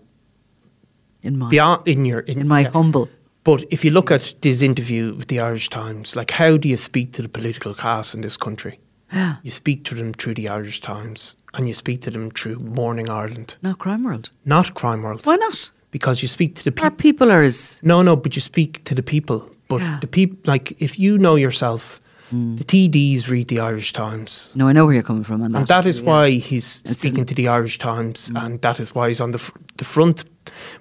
[1.23, 2.71] In my beyond in your in my yeah.
[2.71, 3.09] humble.
[3.45, 6.77] But if you look at this interview with the Irish Times, like how do you
[6.77, 8.79] speak to the political class in this country?
[9.13, 9.37] Yeah.
[9.43, 13.09] You speak to them through the Irish Times and you speak to them through Morning
[13.09, 14.31] Ireland, Not crime world.
[14.45, 15.23] not Crime World.
[15.27, 15.71] Why not?
[15.91, 16.97] Because you speak to the Our people.
[16.97, 19.49] people are as No, no, but you speak to the people.
[19.69, 19.99] But Yeah.
[20.01, 22.55] the people, like if you know yourself, Hmm.
[22.57, 24.51] the TDs read the Irish Times.
[24.55, 25.59] no, I know where you're coming from on that.
[25.59, 26.05] And that is yeah.
[26.07, 29.33] why he's It's speaking in- to the Irish Times, and that is why he's on
[29.33, 30.25] the fr- the front.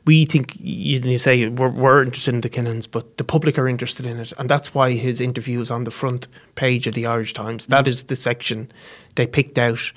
[0.05, 3.67] We think you, you say we're, we're interested in the Kinahans, but the public are
[3.67, 7.05] interested in it, and that's why his interview is on the front page of the
[7.07, 7.65] Irish Times.
[7.67, 8.71] That is the section
[9.15, 9.91] they picked out,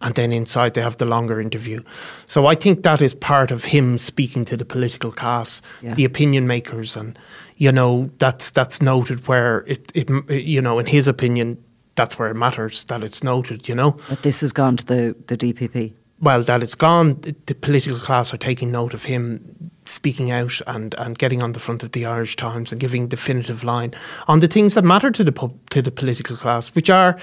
[0.00, 1.82] and then inside they have the longer interview.
[2.26, 5.94] So I think that is part of him speaking to the political class, Yeah.
[5.94, 7.18] the opinion makers, and
[7.56, 11.56] you know that's that's noted where it, it you know in his opinion.
[11.94, 15.16] That's where it matters that it's noted, you know That this has gone to the,
[15.28, 15.94] the DPP.
[16.20, 20.60] well, that it's gone, the, the political class are taking note of him speaking out
[20.66, 23.94] and, and getting on the front of the Irish Times and giving definitive line
[24.28, 27.16] on the things that matter to the to the political class, which are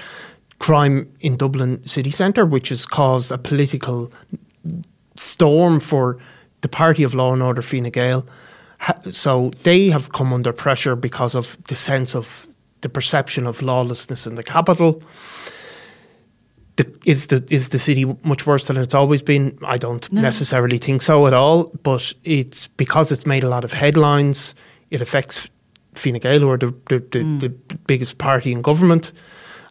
[0.58, 4.12] crime in Dublin city centre, which has caused a political
[5.16, 6.18] storm for
[6.60, 8.26] the party of law and order, Fine Gael.
[9.10, 12.46] So they have come under pressure because of the sense of
[12.80, 15.02] the perception of lawlessness in the capital
[16.76, 19.56] the, is the is the city much worse than it's always been?
[19.62, 21.64] I don't necessarily think so at all.
[21.82, 24.54] But it's because it's made a lot of headlines.
[24.90, 25.48] It affects
[25.94, 27.40] Fine Gael, who are the the, the, mm.
[27.40, 27.48] the
[27.86, 29.12] biggest party in government,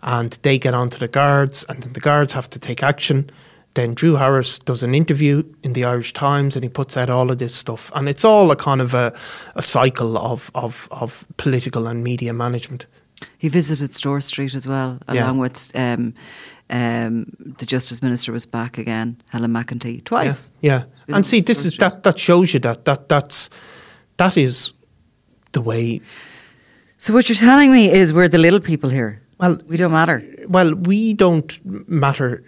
[0.03, 3.29] and they get onto the guards, and then the guards have to take action.
[3.75, 7.31] Then Drew Harris does an interview in the Irish Times, and he puts out all
[7.31, 9.11] of this stuff, and it's all a kind of a,
[9.55, 12.85] a cycle of, of of political and media management.
[13.39, 15.23] He visited Store Street as well, Yeah.
[15.23, 16.13] along with um,
[16.69, 17.25] um,
[17.57, 20.51] the Justice Minister was back again, Helen McEntee, twice.
[20.61, 21.89] Yeah, Been and see, this Store is Street.
[21.89, 23.49] that that shows you that that that's
[24.17, 24.73] that is
[25.53, 26.01] the way.
[26.97, 29.21] So what you're telling me is we're the little people here.
[29.43, 30.23] Well, We don't matter.
[30.47, 32.43] well, we don't matter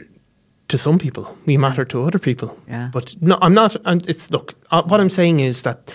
[0.70, 1.38] to some people.
[1.46, 2.58] We matter to other people.
[2.70, 2.90] Yeah.
[2.94, 3.76] But no, I'm not.
[3.86, 4.54] And it's look.
[4.72, 5.94] Uh, what I'm saying is that,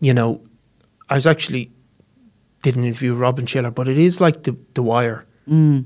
[0.00, 0.40] you know,
[1.10, 1.70] I was actually
[2.62, 5.24] did an interview with Robin Schiller, but it is like the the Wire.
[5.48, 5.84] Mm.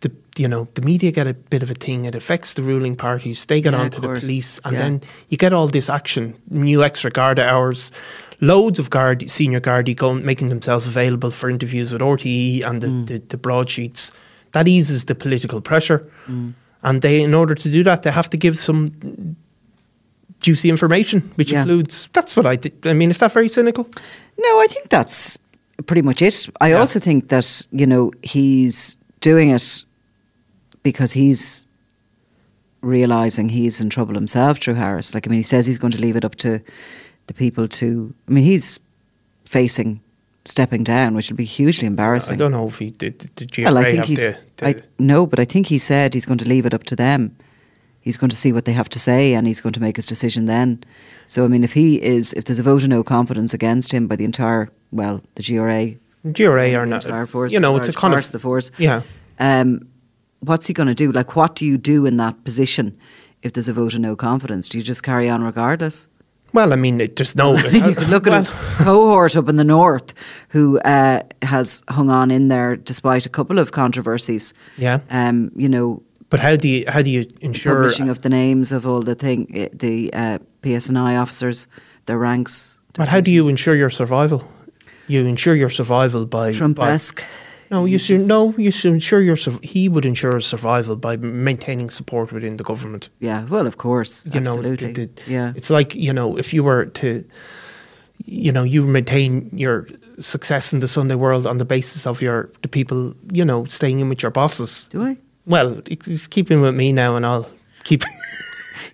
[0.00, 2.04] The you know the media get a bit of a thing.
[2.04, 3.46] It affects the ruling parties.
[3.46, 4.82] They get Yeah, onto the police, and Yeah.
[4.82, 7.92] then you get all this action, new extra guard hours,
[8.40, 8.88] loads of
[9.28, 13.06] senior Gardaí going making themselves available for interviews with RTE and the, Mm.
[13.06, 14.12] the, the broadsheets.
[14.52, 16.54] That eases the political pressure, Mm.
[16.82, 18.92] and they, in order to do that, they have to give some
[20.40, 21.62] juicy information, which Yeah.
[21.62, 22.08] includes.
[22.12, 22.56] That's what I.
[22.56, 23.88] Th- I mean, is that very cynical?
[24.38, 25.36] No, I think that's
[25.86, 26.48] pretty much it.
[26.60, 26.78] I Yeah.
[26.80, 29.84] also think that, you know, he's doing it
[30.82, 31.66] because he's
[32.80, 35.14] realizing he's in trouble himself through Harris.
[35.14, 36.60] Like, I mean, he says he's going to leave it up to
[37.28, 38.12] the people to.
[38.28, 38.80] I mean, he's
[39.44, 40.00] facing
[40.44, 42.34] stepping down, which will be hugely embarrassing.
[42.34, 43.18] I don't know if he did.
[43.20, 44.18] The, the Well, I think have he's.
[44.18, 46.84] the, the I, no, but I think he said he's going to leave it up
[46.84, 47.36] to them.
[48.00, 50.06] He's going to see what they have to say, and he's going to make his
[50.06, 50.82] decision then.
[51.26, 54.06] So, I mean, if he is, if there's a vote of no confidence against him
[54.06, 55.94] by the entire, well, the GRA,
[56.32, 57.04] GRA are not.
[57.04, 58.70] entire force, you know, it's a kind part of the force.
[58.78, 59.02] Yeah.
[59.38, 59.88] Um,
[60.40, 61.12] what's he going to do?
[61.12, 62.98] Like, what do you do in that position
[63.42, 64.68] if there's a vote of no confidence?
[64.68, 66.06] Do you just carry on regardless?
[66.52, 67.56] Well, I mean, it, there's no.
[67.70, 70.14] you could look at well, his cohort up in the north
[70.48, 74.54] who uh, has hung on in there despite a couple of controversies.
[74.76, 75.00] Yeah.
[75.10, 77.74] Um, you know, But how do you how do you ensure?
[77.74, 81.68] publishing of the names of all the thing, eh, the uh, PSNI officers,
[82.06, 82.78] their ranks.
[82.94, 84.42] their But how do you ensure your survival?
[85.06, 87.22] You ensure your survival by by- Trump-esque?
[87.70, 88.54] No, you should no.
[88.56, 89.36] You should ensure your.
[89.62, 93.10] He would ensure his survival by maintaining support within the government.
[93.20, 94.92] Yeah, well, of course, You know, absolutely.
[94.92, 97.24] the- the- yeah, It's like you know, if you were to,
[98.24, 99.86] you know, you maintain your
[100.20, 104.00] success in the Sunday world on the basis of your the people, you know, staying
[104.00, 104.88] in with your bosses.
[104.90, 105.16] do I?
[105.46, 107.46] Well, it's keeping with me now, and I'll
[107.84, 108.02] keep.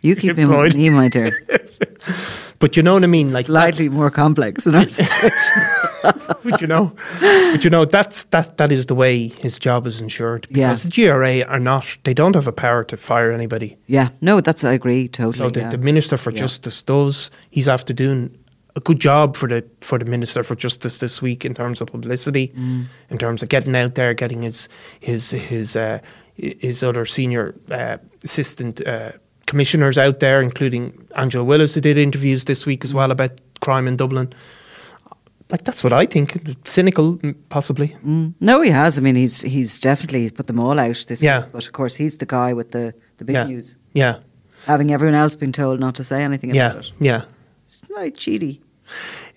[0.04, 1.30] You keep him with me, my dear.
[2.58, 5.62] but you know what I mean, like Slightly more complex in our situation.
[6.44, 10.00] but you know, but you know that's that that is the way his job is
[10.00, 10.68] ensured Yeah.
[10.72, 13.76] because the GRA are not they don't have a power to fire anybody.
[13.86, 15.38] yeah, no, that's I agree totally.
[15.38, 15.70] So the, yeah.
[15.70, 16.40] the minister for Yeah.
[16.42, 18.30] justice does he's after doing
[18.76, 21.88] a good job for the for the minister for justice this week in terms of
[21.90, 22.84] publicity, Mm.
[23.10, 24.68] in terms of getting out there, getting his
[25.00, 25.98] his his uh,
[26.36, 29.12] his other senior uh, assistant uh,
[29.54, 32.96] commissioners out there, including Angela Willis, who did interviews this week as Mm.
[32.96, 34.32] well about crime in Dublin.
[35.50, 36.32] Like that's what I think.
[36.64, 37.96] Cynical, mm, possibly.
[38.40, 38.98] No, he has.
[38.98, 41.40] I mean, he's he's definitely he's put them all out this Yeah.
[41.42, 41.52] week.
[41.52, 43.46] But of course, he's the guy with the, the big Yeah.
[43.46, 43.76] news.
[43.92, 44.16] Yeah,
[44.66, 46.92] Having everyone else been told not to say anything yeah, about it.
[47.00, 47.22] yeah.
[47.66, 48.60] It's not cheaty.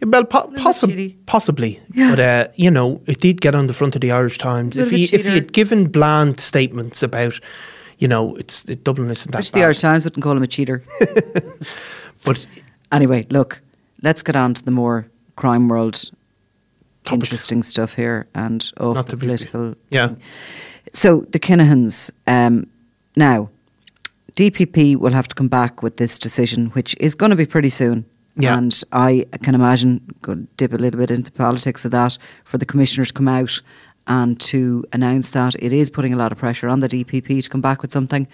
[0.02, 2.10] Well, po- possi- possibly, Yeah.
[2.16, 4.78] but uh, you know, it did get on the front of the Irish Times.
[4.78, 7.40] If he if he had given bland statements about,
[7.98, 9.64] you know, it's it, Dublin isn't that the bad.
[9.64, 10.84] Irish Times wouldn't call him a cheater.
[12.26, 12.46] but
[12.92, 13.62] anyway, look,
[14.02, 16.12] let's get on to the more crime world
[17.12, 19.76] interesting stuff here and off Not the to be- political.
[19.90, 20.16] yeah,
[20.94, 22.68] So the Kinahans um,
[23.16, 23.50] now,
[24.36, 27.70] DPP will have to come back with this decision, which is going to be pretty
[27.70, 28.06] soon.
[28.36, 28.58] Yeah.
[28.58, 32.58] And I can imagine, go dip a little bit into the politics of that, for
[32.60, 33.62] the commissioner to come out
[34.08, 37.50] and to announce that it is putting a lot of pressure on the DPP to
[37.50, 38.28] come back with something.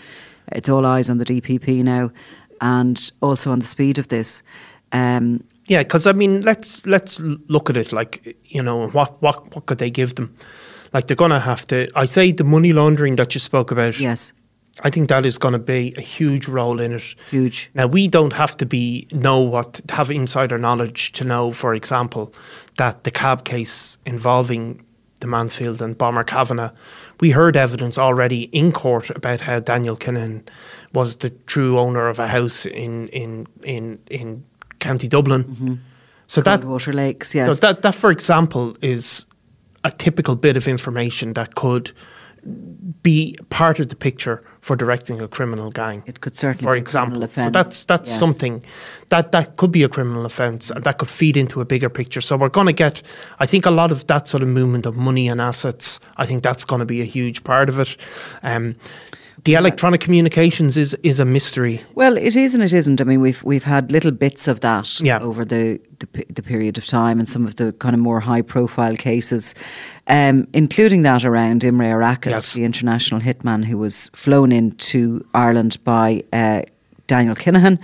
[0.52, 2.12] It's all eyes on the DPP now,
[2.62, 4.44] and also on the speed of this.
[4.92, 5.84] Um, yeah.
[5.84, 9.78] Because I mean, let's let's look at it like you know, what what what could
[9.78, 10.36] they give them?
[10.94, 11.90] Like they're gonna have to.
[11.96, 14.00] I say the money laundering that you spoke about.
[14.00, 14.34] yes,
[14.82, 17.16] I think that is going to be a huge role in it.
[17.30, 17.70] huge.
[17.76, 22.34] Now we don't have to be know what have insider knowledge to know, for example,
[22.78, 24.84] that the cab case involving
[25.24, 26.72] the Mansfield and Bomber Kavanagh,
[27.22, 30.48] we heard evidence already in court about how Daniel Kinahan
[30.94, 34.44] was the true owner of a house in in in in
[34.80, 35.46] County Dublin.
[35.46, 35.76] Mm-hmm.
[36.28, 37.46] So that Water Lakes, yes.
[37.46, 39.26] so that that for example is
[39.84, 41.94] a typical bit of information that could
[43.02, 46.80] be part of the picture for directing a criminal gang It could certainly for be
[46.80, 47.44] a criminal example.
[47.44, 48.20] So that's that's yes.
[48.20, 48.64] something
[49.10, 52.22] that that could be a criminal offence and that could feed into a bigger picture.
[52.22, 53.02] So we're going to get,
[53.40, 56.00] I think, a lot of that sort of movement of money and assets.
[56.18, 57.98] I think that's going to be a huge part of it.
[58.42, 58.76] Um,
[59.46, 61.82] the electronic communications is is a mystery.
[61.96, 63.02] Well, it is and it isn't.
[63.02, 65.20] I mean, we've we've had little bits of that Yeah.
[65.20, 68.42] over the, the the period of time, and some of the kind of more high
[68.42, 69.54] profile cases,
[70.08, 72.54] um, including that around Imre Arakas, Yes.
[72.54, 76.62] the international hitman who was flown into Ireland by uh,
[77.08, 77.78] Daniel Kinahan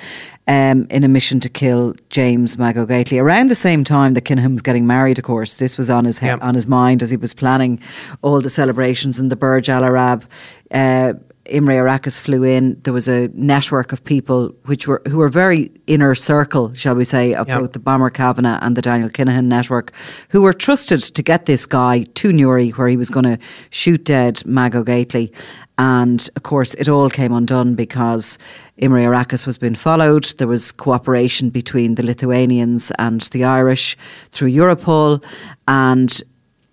[0.48, 3.20] um, in a mission to kill James Mago Gately.
[3.20, 6.20] Around the same time that Kinahan was getting married, of course, this was on his
[6.20, 6.38] he- Yeah.
[6.42, 7.80] on his mind as he was planning
[8.22, 10.24] all the celebrations in the Burj Al Arab.
[10.72, 11.14] Uh,
[11.50, 12.80] Imre Arakas flew in.
[12.84, 17.06] There was a network of people which were who were very inner circle, shall we
[17.06, 17.60] say, of Yeah.
[17.60, 19.92] both the Bomber Kavanagh and the Daniel Kinahan network,
[20.30, 23.38] who were trusted to get this guy to Newry, where he was going to
[23.70, 25.32] shoot dead Mago Gately.
[25.78, 28.38] And of course, it all came undone because
[28.78, 30.26] Imre Arakas was being followed.
[30.38, 33.98] There was cooperation between the Lithuanians and the Irish
[34.32, 35.24] through Europol,
[35.68, 36.22] and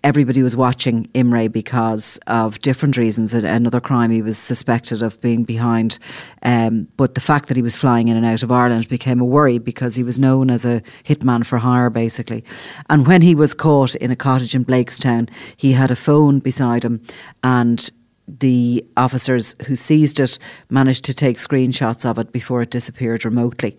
[0.07, 3.33] everybody was watching Imre because of different reasons.
[3.33, 5.99] Another crime he was suspected of being behind.
[6.43, 9.25] Um, but the fact that he was flying in and out of Ireland became a
[9.25, 12.45] worry because he was known as a hitman for hire, basically.
[12.89, 16.85] And when he was caught in a cottage in Blakestown, he had a phone beside
[16.85, 17.01] him
[17.43, 17.91] and
[18.27, 20.37] the officers who seized it
[20.69, 23.77] managed to take screenshots of it before it disappeared remotely.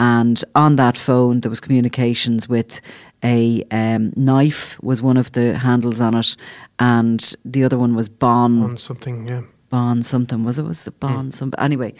[0.00, 2.80] And on that phone, there was communications with
[3.22, 6.36] a um, knife was one of the handles on it,
[6.78, 8.62] and the other one was Bon.
[8.62, 9.42] On something, yeah.
[9.68, 11.32] Bon something was it was it Bon mm.
[11.32, 11.94] some anyway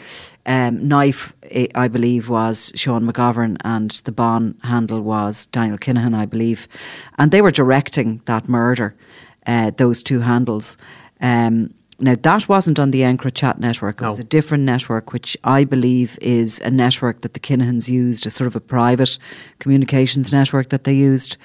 [0.45, 1.33] um, knife
[1.73, 6.67] I believe was Sean McGovern and the Bon handle was Daniel Kinahan I believe
[7.17, 8.93] and they were directing that murder
[9.47, 10.75] uh, those two handles
[11.21, 13.97] um, now, that wasn't on the EncroChat network.
[13.97, 14.09] It no.
[14.09, 18.29] was a different network, which I believe is a network that the Kinahans used, a
[18.29, 19.19] sort of a private
[19.59, 21.37] communications network that they used.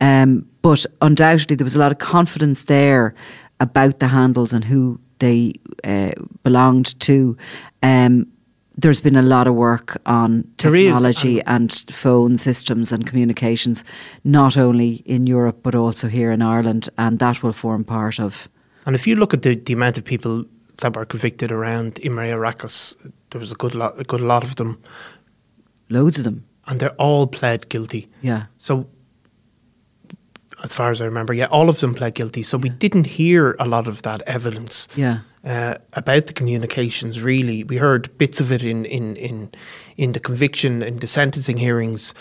[0.00, 3.14] Um, but undoubtedly, there was a lot of confidence there
[3.58, 5.54] about the handles and who they
[5.84, 6.10] uh,
[6.42, 7.36] belonged to.
[7.82, 8.26] Um,
[8.76, 13.84] there's been a lot of work on technology is, and phone systems and communications,
[14.24, 18.48] not only in Europe but also here in Ireland, and that will form part of
[18.86, 20.44] and if you look at the, the amount of people
[20.78, 22.96] that were convicted around Imre Arakas,
[23.30, 24.82] there was a good lot, a good lot of them.
[25.88, 26.44] Loads of them.
[26.66, 28.08] And they're all pled guilty.
[28.22, 28.44] Yeah.
[28.58, 28.88] So,
[30.62, 32.42] as far as I remember, yeah, all of them pled guilty.
[32.42, 32.62] So yeah.
[32.62, 34.86] we didn't hear a lot of that evidence.
[34.94, 35.20] Yeah.
[35.44, 39.50] Uh, about the communications, really, we heard bits of it in in in
[39.96, 42.14] in the conviction in the sentencing hearings,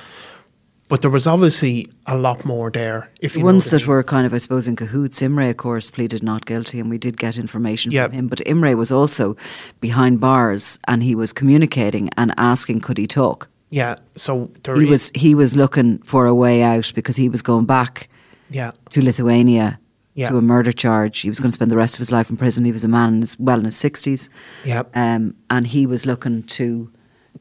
[0.91, 3.09] but there was obviously a lot more there.
[3.21, 6.21] If the ones that were kind of, I suppose, in cahoots, Imre, of course, pleaded
[6.21, 8.27] not guilty, and we did get information from him.
[8.27, 9.37] But Imre was also
[9.79, 13.47] behind bars, and he was communicating and asking, could he talk?
[13.69, 13.95] Yeah.
[14.17, 18.09] So he was he was looking for a way out because he was going back.
[18.49, 18.71] Yeah.
[18.89, 19.79] To Lithuania.
[20.13, 20.27] Yeah.
[20.27, 21.21] To a murder charge.
[21.21, 22.65] He was going to spend the rest of his life in prison.
[22.65, 24.29] He was a man in his, well in his sixties.
[24.65, 24.83] Yeah.
[24.93, 26.91] Um, and he was looking to.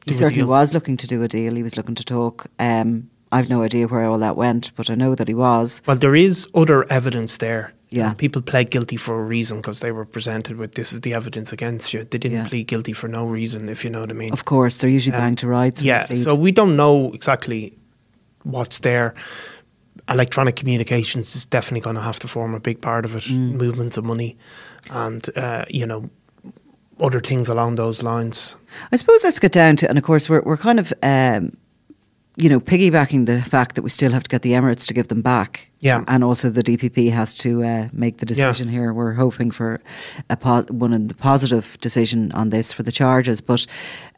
[0.05, 1.53] He certainly was looking to do a deal.
[1.53, 2.47] He was looking to talk.
[2.57, 5.81] Um, I've no idea where all that went, but I know that he was.
[5.85, 7.73] Well, there is other evidence there.
[7.89, 8.13] Yeah.
[8.13, 11.51] People pled guilty for a reason because they were presented with this is the evidence
[11.51, 12.05] against you.
[12.05, 12.47] They didn't yeah.
[12.47, 14.31] plead guilty for no reason, if you know what I mean.
[14.31, 15.81] Of course, they're usually um, to rights.
[15.81, 17.77] Yeah, so we don't know exactly
[18.43, 19.13] what's there.
[20.07, 23.23] Electronic communications is definitely going to have to form a big part of it.
[23.23, 23.53] Mm.
[23.53, 24.37] Movements of money,
[24.89, 26.09] and uh, you know,
[26.99, 28.55] other things along those lines.
[28.91, 31.57] I suppose let's get down to, and of course, we're we're kind of um,
[32.41, 35.09] you know, piggybacking the fact that we still have to get the Emirates to give
[35.09, 35.69] them back.
[35.79, 36.03] Yeah.
[36.07, 38.79] And also the DPP has to uh, make the decision yeah.
[38.79, 38.93] here.
[38.93, 39.79] We're hoping for
[40.27, 43.41] a po- one of the positive decision on this for the charges.
[43.41, 43.67] But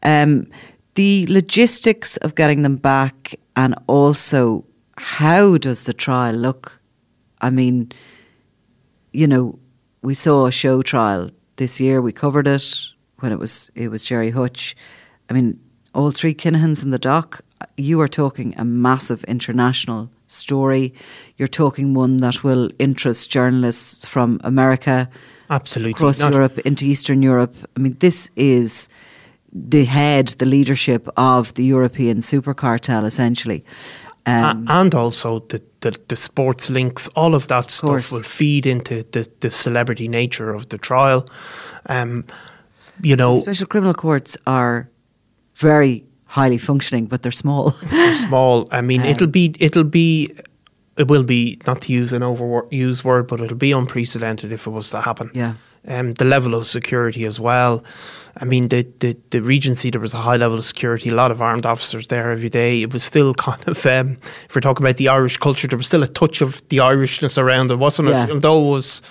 [0.02, 0.46] um,
[0.94, 4.64] the logistics of getting them back and also
[4.96, 6.80] how does the trial look?
[7.42, 7.92] I mean,
[9.12, 9.58] you know,
[10.00, 12.00] we saw a show trial this year.
[12.00, 12.74] We covered it
[13.18, 14.74] when it was it was Gerry Hutch.
[15.28, 15.60] I mean,
[15.94, 17.42] all three Kinahans in the dock
[17.76, 20.94] you are talking a massive international story.
[21.36, 25.08] You're talking one that will interest journalists from America,
[25.50, 27.54] absolutely across Not Europe into Eastern Europe.
[27.76, 28.88] I mean, this is
[29.52, 33.64] the head, the leadership of the European super cartel, essentially.
[34.26, 38.10] Um, and also the, the, the, sports links, all of that stuff course.
[38.10, 41.26] will feed into the, the celebrity nature of the trial.
[41.86, 42.24] Um,
[43.02, 44.88] you know, special criminal courts are
[45.56, 46.04] very
[46.34, 47.70] highly functioning, but they're small.
[47.90, 48.66] they're small.
[48.72, 50.34] I mean, um, it'll be it'll be
[50.96, 54.70] it will be not to use an overused word, but it'll be unprecedented if it
[54.70, 55.30] was to happen.
[55.32, 55.54] Yeah.
[55.86, 57.84] Um, the level of security as well.
[58.38, 61.30] I mean, the, the, the Regency, there was a high level of security, a lot
[61.30, 62.82] of armed officers there every day.
[62.82, 64.18] It was still kind of, um,
[64.48, 67.36] if we're talking about the Irish culture, there was still a touch of the Irishness
[67.36, 68.24] around it, wasn't yeah.
[68.24, 68.30] it?
[68.30, 69.02] Although it was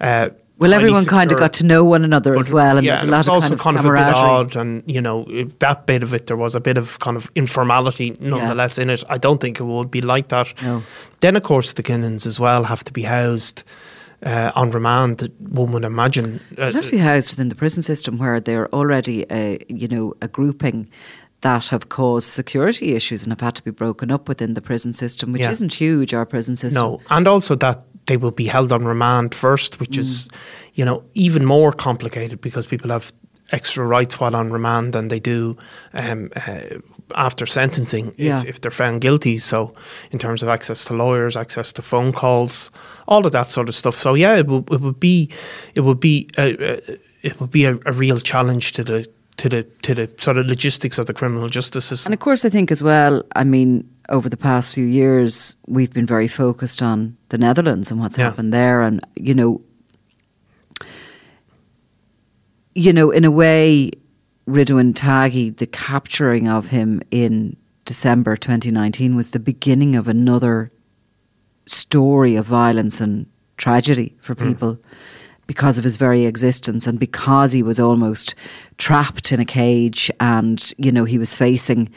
[0.00, 3.26] uh, well, everyone kind of got to know one another as well, and yeah, there's
[3.26, 5.24] a lot of kind of kind of a bit odd, and you know
[5.58, 8.82] that bit of it, there was a bit of kind of informality, nonetheless, yeah.
[8.82, 9.02] in it.
[9.08, 10.54] I don't think it would be like that.
[10.62, 10.82] No.
[11.20, 13.64] Then, of course, the Kinahans as well have to be housed.
[14.22, 16.40] Uh, on remand, one would imagine.
[16.56, 20.88] Uh, be housed within the prison system where they're already, a, you know, a grouping
[21.42, 24.94] that have caused security issues and have had to be broken up within the prison
[24.94, 25.50] system, which yeah.
[25.50, 26.82] isn't huge, our prison system.
[26.82, 29.98] No, and also that they will be held on remand first, which mm.
[29.98, 30.28] is,
[30.74, 33.12] you know, even more complicated because people have
[33.52, 35.56] extra rights while on remand than they do
[35.92, 36.60] um, uh,
[37.14, 38.40] after sentencing yeah.
[38.40, 39.38] if, if, they're found guilty.
[39.38, 39.74] So,
[40.10, 42.70] in terms of access to lawyers, access to phone calls,
[43.06, 43.96] all of that sort of stuff.
[43.96, 45.30] So, yeah, it would, it would be,
[45.74, 49.48] it would be, a, a, it would be a, a real challenge to the to
[49.48, 52.10] the to the sort of logistics of the criminal justice system.
[52.10, 53.22] And of course, I think as well.
[53.34, 58.00] I mean, over the past few years, we've been very focused on the Netherlands and
[58.00, 58.26] what's Yeah.
[58.26, 59.60] happened there, and you know,
[62.74, 63.90] you know, in a way,
[64.46, 70.70] Ridouan Taghi, the capturing of him in December 2019 was the beginning of another
[71.66, 73.26] story of violence and
[73.56, 74.48] tragedy for hmm.
[74.48, 74.78] people
[75.46, 78.34] because of his very existence and because he was almost
[78.78, 81.90] trapped in a cage and you know he was facing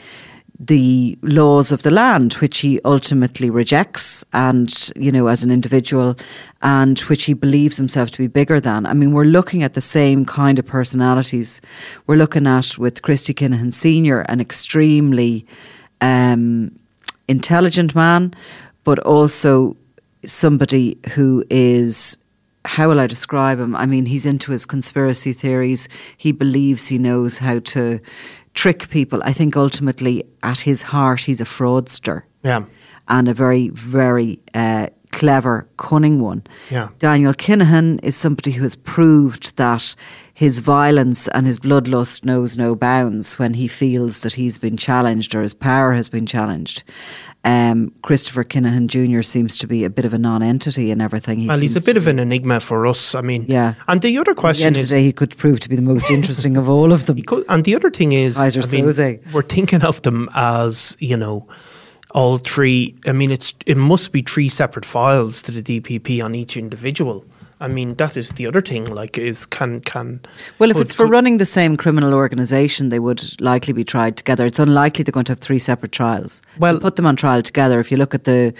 [0.60, 6.16] the laws of the land which he ultimately rejects and you know as an individual
[6.62, 8.84] and which he believes himself to be bigger than.
[8.84, 11.60] I mean we're looking at the same kind of personalities.
[12.06, 15.46] We're looking at with christy kinahan senior an extremely
[16.00, 16.76] um,
[17.28, 18.34] intelligent man
[18.82, 19.76] but also
[20.24, 22.18] somebody who is
[22.68, 23.74] how will I describe him?
[23.74, 25.88] I mean, he's into his conspiracy theories.
[26.18, 27.98] He believes he knows how to
[28.52, 29.22] trick people.
[29.24, 32.64] I think ultimately, at his heart, he's a fraudster yeah,
[33.08, 36.44] and a very, very uh, clever, cunning one.
[36.70, 36.90] Yeah.
[36.98, 39.96] Daniel Kinahan is somebody who has proved that
[40.34, 45.34] his violence and his bloodlust knows no bounds when he feels that he's been challenged
[45.34, 46.84] or his power has been challenged.
[47.44, 49.22] Um, Christopher Kinahan Jr.
[49.22, 51.38] seems to be a bit of a non-entity in everything.
[51.38, 53.14] He well, he's a bit of an enigma for us.
[53.14, 53.74] I mean, Yeah.
[53.86, 55.82] And the other the question of is, the day, he could prove to be the
[55.82, 57.22] most interesting of all of them.
[57.22, 61.16] Could- and the other thing is, Kaiser I mean, we're thinking of them as you
[61.16, 61.46] know,
[62.10, 62.96] all three.
[63.06, 67.24] I mean, it's it must be three separate files to the DPP on each individual.
[67.60, 68.84] I mean, that is the other thing.
[68.86, 70.20] Like, is can can
[70.60, 74.46] Well, if it's for running the same criminal organisation, they would likely be tried together.
[74.46, 76.40] It's unlikely they're going to have three separate trials.
[76.58, 77.80] Well- You put them on trial together.
[77.80, 78.52] If you look at the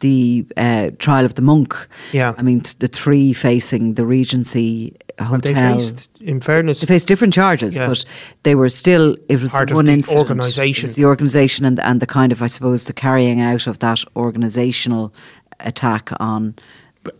[0.00, 1.76] the uh, trial of the monk,
[2.12, 2.32] Yeah.
[2.38, 5.78] I mean th- the three facing the Regency hotel.
[5.78, 7.86] faced, in fairness, They faced different charges, Yeah.
[7.88, 8.04] but
[8.42, 9.16] they were still.
[9.28, 10.18] It was Part one the incident.
[10.18, 10.90] organisation.
[10.94, 15.12] The organisation and and the kind of I suppose the carrying out of that organisational
[15.60, 16.54] attack on.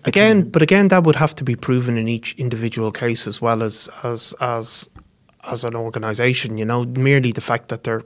[0.05, 3.63] Again, but again, that would have to be proven in each individual case as well
[3.63, 4.89] as as as
[5.51, 6.59] as an organisation.
[6.59, 8.03] You know, merely the fact that they're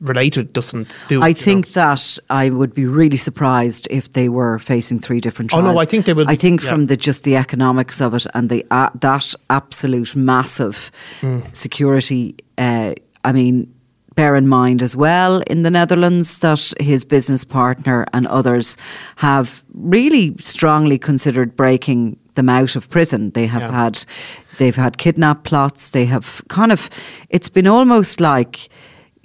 [0.00, 1.22] related doesn't do.
[1.22, 1.44] I it, you know.
[1.44, 5.78] think that I would be really surprised if they were facing three different Oh, no,
[5.78, 6.68] I think they will I think yeah.
[6.70, 11.40] from the just the economics of it and the uh, that absolute massive Hmm.
[11.52, 12.34] security.
[12.58, 13.72] Uh, I mean.
[14.16, 18.76] Bear in mind as well in the Netherlands that his business partner and others
[19.16, 23.30] have really strongly considered breaking them out of prison.
[23.32, 23.72] They have Yeah.
[23.72, 24.04] had,
[24.58, 25.90] they've had kidnap plots.
[25.90, 26.88] They have kind of,
[27.28, 28.70] it's been almost like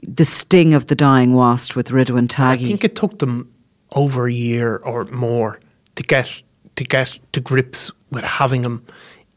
[0.04, 3.48] the sting of the dying wasp with Ridouan I think it took them
[3.96, 5.60] over a year or more
[5.96, 6.44] to get
[6.76, 8.82] to get to grips with having him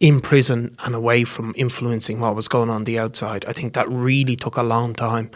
[0.04, 3.42] in prison and away from influencing what was going on the outside.
[3.46, 5.30] I think that really took a long time.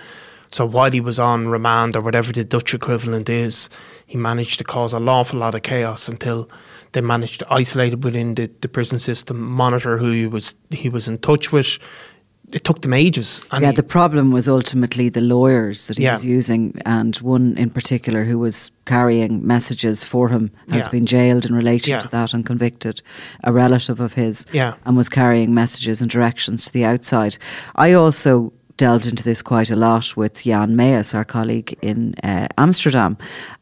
[0.52, 3.70] So while he was on remand or whatever the Dutch equivalent is,
[4.06, 6.50] he managed to cause an awful lot of chaos until
[6.92, 10.90] they managed to isolate him within the, the prison system, monitor who he was he
[10.90, 11.78] was in touch with.
[12.52, 13.42] It took them ages.
[13.50, 16.12] And yeah, he- the problem was ultimately the lawyers that he Yeah.
[16.12, 20.90] was using, and one in particular who was carrying messages for him has Yeah.
[20.90, 21.98] been jailed in relation Yeah.
[22.00, 23.02] to that and convicted,
[23.44, 24.74] a relative of his, Yeah.
[24.86, 27.36] and was carrying messages and directions to the outside.
[27.76, 32.46] I also delved into this quite a lot with Jan Meijers, our colleague in uh,
[32.56, 33.16] Amsterdam,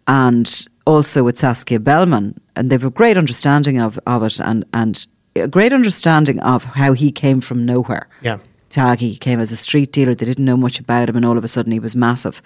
[0.06, 5.06] and also with Saskia Belleman, and they've a great understanding of, of it and, and
[5.34, 8.06] a great understanding of how he came from nowhere.
[8.22, 8.38] yeah.
[8.76, 10.14] Taghi came as a street dealer.
[10.14, 12.42] They didn't know much about him, and all of a sudden he was massive.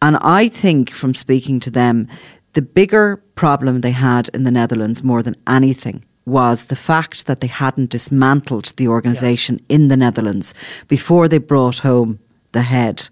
[0.00, 2.08] And I think from speaking to them,
[2.54, 7.40] the bigger problem they had in the Netherlands more than anything was the fact that
[7.40, 10.52] they hadn't dismantled the organisation in the Netherlands
[10.88, 12.18] before they brought home
[12.50, 13.08] the head.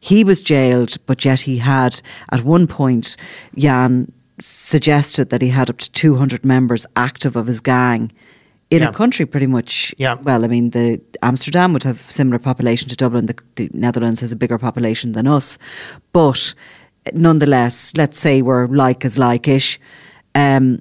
[0.00, 3.16] He was jailed, but yet he had, at one point,
[3.56, 8.10] Jan suggested that he had up to 200 members active of his gang
[8.72, 8.88] in Yeah.
[8.88, 10.16] a country pretty much Yeah.
[10.24, 13.26] well, I mean, the Amsterdam would have similar population to Dublin.
[13.26, 15.58] The, the Netherlands has a bigger population than us,
[16.12, 16.54] but
[17.12, 19.78] nonetheless, let's say we're like as like ish.
[20.34, 20.78] Um,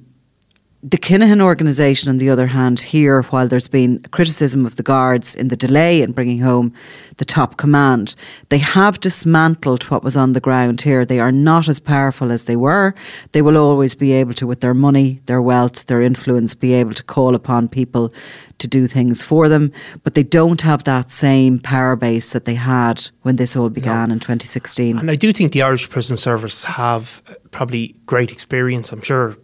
[0.83, 5.35] the Kinahan organisation, on the other hand, here, while there's been criticism of the guards
[5.35, 6.73] in the delay in bringing home
[7.17, 8.15] the top command,
[8.49, 11.05] they have dismantled what was on the ground here.
[11.05, 12.95] They are not as powerful as they were.
[13.31, 16.95] They will always be able to, with their money, their wealth, their influence, be able
[16.95, 18.11] to call upon people
[18.57, 19.71] to do things for them.
[20.03, 24.09] But they don't have that same power base that they had when this all began
[24.09, 24.97] in 2016.
[24.97, 28.91] And I do think the Irish Prison Service have uh, probably great experience.
[28.91, 29.37] I'm sure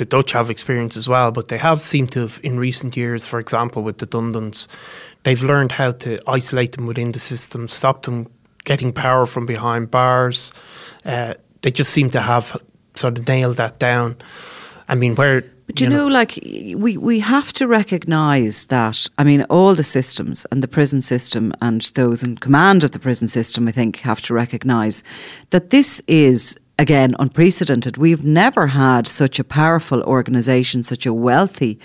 [0.00, 3.26] the Dutch have experience as well, but they have seemed to have, in recent years,
[3.26, 4.66] for example, with the Dundons,
[5.24, 8.26] they've learned how to isolate them within the system, stop them
[8.64, 10.52] getting power from behind bars.
[11.04, 12.56] Uh, they just seem to have
[12.96, 14.16] sort of nailed that down.
[14.88, 19.06] I mean, where but you, you know, know, like we we have to recognise that.
[19.18, 22.98] I mean, all the systems and the prison system and those in command of the
[22.98, 25.04] prison system, I think, have to recognise
[25.50, 27.96] that this is again unprecedented.
[27.96, 31.78] We've never had such a powerful organisation, such a wealthy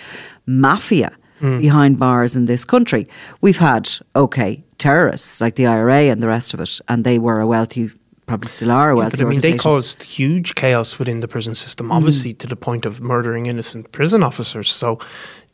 [0.46, 1.12] mafia.
[1.40, 1.60] Mm.
[1.60, 3.06] Behind bars in this country.
[3.42, 7.40] We've had, okay, terrorists like the IRA and the rest of it, and they were
[7.40, 7.90] a wealthy
[8.26, 11.54] probably still are a wealthy yeah, I mean, they caused huge chaos within the prison
[11.54, 12.38] system, obviously mm.
[12.38, 14.72] to the point of murdering innocent prison officers.
[14.72, 14.98] So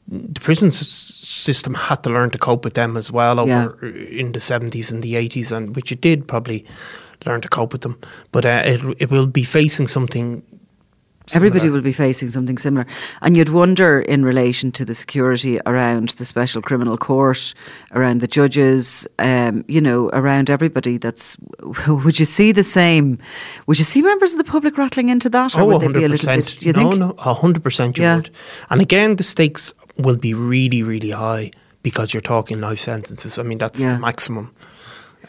[0.08, 4.18] the prison s- system had to learn to cope with them as well over yeah.
[4.20, 6.64] in the 70s and the 80s, and which it did probably
[7.26, 7.98] learn to cope with them.
[8.30, 10.42] But uh, it, it will be facing something
[11.26, 11.46] Similar.
[11.46, 12.84] Everybody will be facing something similar.
[13.20, 17.54] And you'd wonder, in relation to the security around the Special Criminal Court,
[17.92, 21.36] around the judges, um, you know, around everybody that's.
[21.86, 23.18] Would you see the same?
[23.66, 25.54] Would you see members of the public rattling into that?
[25.54, 25.80] Or oh, would 100%.
[25.80, 26.56] they be a little bit.
[26.58, 27.00] Do you no, think?
[27.00, 28.16] no, 100% you yeah.
[28.16, 28.30] would.
[28.70, 31.52] And again, the stakes will be really, really high
[31.82, 33.38] because you're talking life sentences.
[33.38, 33.92] I mean, that's yeah.
[33.92, 34.52] the maximum.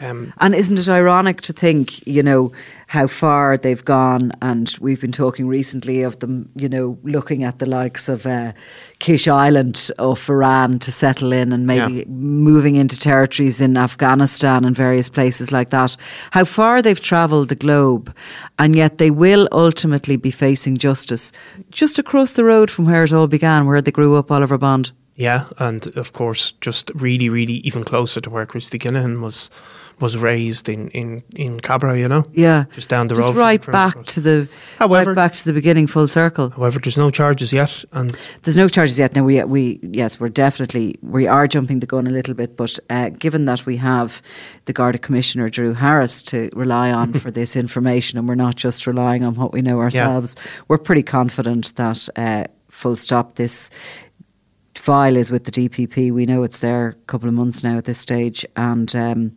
[0.00, 2.52] Um, and isn't it ironic to think, you know,
[2.86, 4.32] how far they've gone?
[4.42, 8.52] And we've been talking recently of them, you know, looking at the likes of uh,
[8.98, 12.04] Kish Island of Iran to settle in and maybe yeah.
[12.08, 15.96] moving into territories in Afghanistan and various places like that.
[16.32, 18.14] How far they've travelled the globe,
[18.58, 21.32] and yet they will ultimately be facing justice
[21.70, 24.92] just across the road from where it all began, where they grew up, Oliver Bond.
[25.16, 29.50] Yeah, and of course, just really, really even closer to where Christy Kinahan was
[30.00, 32.24] was raised in in in Cabra, you know.
[32.32, 33.36] Yeah, just down the just road.
[33.36, 34.48] right back to the
[34.78, 36.50] however, right back to the beginning, full circle.
[36.50, 39.14] However, there's no charges yet, and there's no charges yet.
[39.14, 42.78] Now we we yes, we're definitely we are jumping the gun a little bit, but
[42.90, 44.20] uh, given that we have
[44.64, 48.86] the Garda Commissioner Drew Harris to rely on for this information, and we're not just
[48.86, 50.50] relying on what we know ourselves, yeah.
[50.68, 52.08] we're pretty confident that.
[52.16, 53.36] Uh, full stop.
[53.36, 53.70] This
[54.84, 56.12] file is with the DPP.
[56.12, 59.36] We know it's there a couple of months now at this stage, and um,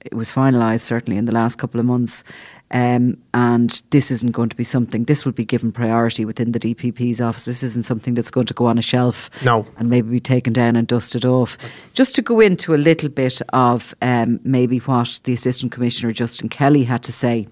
[0.00, 2.24] it was finalised certainly in the last couple of months.
[2.72, 5.04] Um, and this isn't going to be something.
[5.04, 7.44] This will be given priority within the DPP's office.
[7.44, 9.30] This isn't something that's going to go on a shelf.
[9.44, 11.56] No, and maybe be taken down and dusted off.
[11.94, 16.48] Just to go into a little bit of um, maybe what the Assistant Commissioner Justin
[16.48, 17.46] Kelly had to say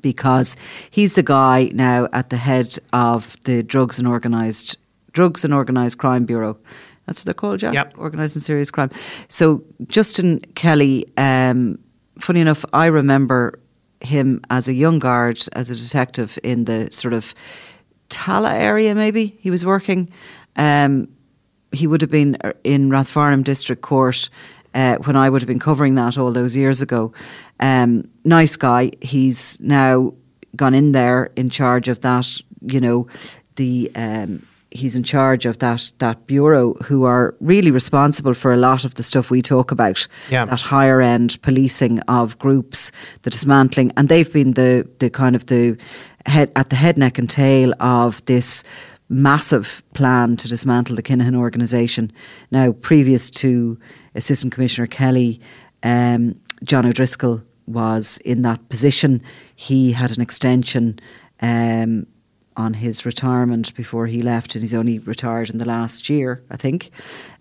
[0.00, 0.56] because
[0.90, 4.78] he's the guy now at the head of the drugs and organised
[5.12, 6.58] Drugs and Organised Crime Bureau.
[7.06, 7.72] That's what they're called, yeah?
[7.72, 7.98] Yep.
[7.98, 8.90] Organised and Serious Crime.
[9.28, 11.78] So Justin Kelly, um,
[12.18, 13.58] funny enough, I remember
[14.00, 17.34] him as a young guard, as a detective in the sort of
[18.08, 19.38] Tallaght area, maybe.
[19.40, 20.10] He was working.
[20.56, 21.08] Um,
[21.72, 24.28] he would have been in Rathfarnham District Court
[24.74, 27.12] uh, when I would have been covering that all those years ago.
[27.60, 28.92] Um, nice guy.
[29.00, 30.14] He's now
[30.56, 32.26] gone in there in charge of that,
[32.62, 33.06] you know,
[33.56, 38.56] the um, he's in charge of that that bureau who are really responsible for a
[38.56, 40.06] lot of the stuff we talk about.
[40.30, 40.44] Yeah.
[40.44, 42.92] that higher end policing of groups
[43.22, 45.76] the dismantling and they've been the the kind of the
[46.26, 48.64] head at the head neck and tail of this
[49.08, 52.12] massive plan to dismantle the Kinahan organisation
[52.52, 53.78] now previous to
[54.14, 55.40] assistant commissioner Kelly
[55.82, 59.22] um, John O'Driscoll was in that position.
[59.56, 60.98] He had an extension
[61.40, 62.06] um,
[62.60, 66.56] on his retirement before he left, and he's only retired in the last year, I
[66.56, 66.90] think.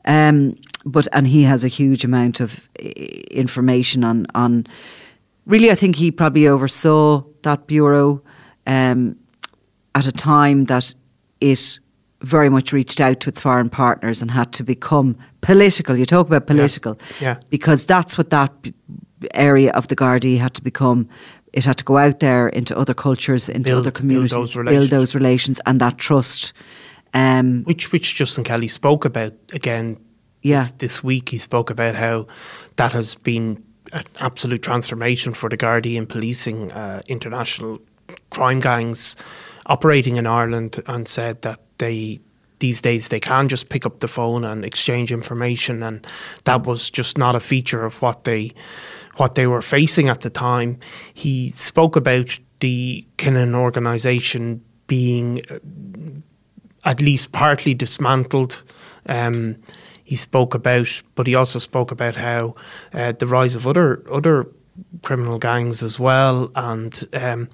[0.06, 0.56] Um,
[0.86, 2.70] but and he has a huge amount of
[3.32, 4.66] information on on.
[5.46, 8.22] Really, I think he probably oversaw that bureau
[8.68, 9.16] um,
[9.96, 10.94] at a time that
[11.42, 11.80] it
[12.22, 15.98] very much reached out to its foreign partners and had to become political.
[15.98, 17.40] You talk about political, yeah, yeah.
[17.50, 18.52] because that's what that
[19.34, 21.08] area of the Gardaí had to become
[21.54, 24.66] it had to go out there into other cultures, into build, other communities, build those,
[24.66, 26.54] build those relations and that trust.
[27.14, 29.98] Um, which which Justin Kelly spoke about again
[30.42, 30.60] yeah.
[30.60, 31.30] this, this week.
[31.30, 32.28] He spoke about how
[32.76, 37.80] that has been an absolute transformation for the Gardaí in policing uh, international
[38.30, 39.16] crime gangs
[39.66, 42.20] operating in Ireland, and said that they
[42.60, 46.06] these days they can just pick up the phone and exchange information, and
[46.44, 48.54] that was just not a feature of what they
[49.18, 50.80] what they were facing at the time.
[51.14, 55.60] He spoke about the Kinahan organisation being uh,
[56.90, 58.64] at least partly dismantled.
[59.06, 59.58] Um,
[60.04, 62.56] he spoke about, but he also spoke about how
[62.94, 64.48] uh, the rise of other other
[65.04, 67.50] criminal gangs as well, and um,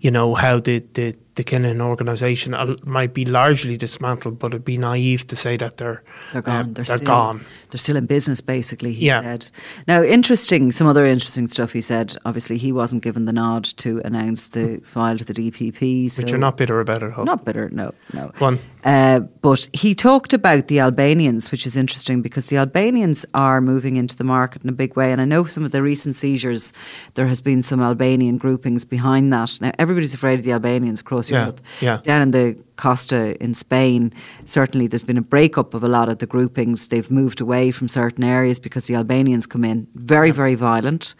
[0.00, 2.52] you know how the, the the Kinahan organisation
[2.84, 6.54] might be largely dismantled, but it'd be naive to say that they're they're gone.
[6.54, 7.44] Uh, they're, they're still, gone.
[7.70, 8.92] They're still in business, basically.
[8.92, 9.22] He Yeah.
[9.22, 9.50] said.
[9.86, 10.72] Now, interesting.
[10.72, 11.72] Some other interesting stuff.
[11.72, 12.16] He said.
[12.24, 16.10] Obviously, he wasn't given the nod to announce the file to the DPP.
[16.10, 17.24] So But you're not bitter about it, Hull.
[17.24, 17.68] not bitter.
[17.70, 18.32] No, no.
[18.38, 18.58] Go on.
[18.84, 23.96] Uh, but he talked about the Albanians, which is interesting because the Albanians are moving
[23.96, 25.12] into the market in a big way.
[25.12, 26.72] And I know some of the recent seizures,
[27.14, 29.58] there has been some Albanian groupings behind that.
[29.60, 32.04] Now, everybody's afraid of the Albanians across Yeah, Europe.
[32.06, 32.12] yeah.
[32.12, 34.12] Down in the Costa in Spain,
[34.44, 36.88] certainly there's been a breakup of a lot of the groupings.
[36.88, 41.14] They've moved away from certain areas because the Albanians come in very, very violent,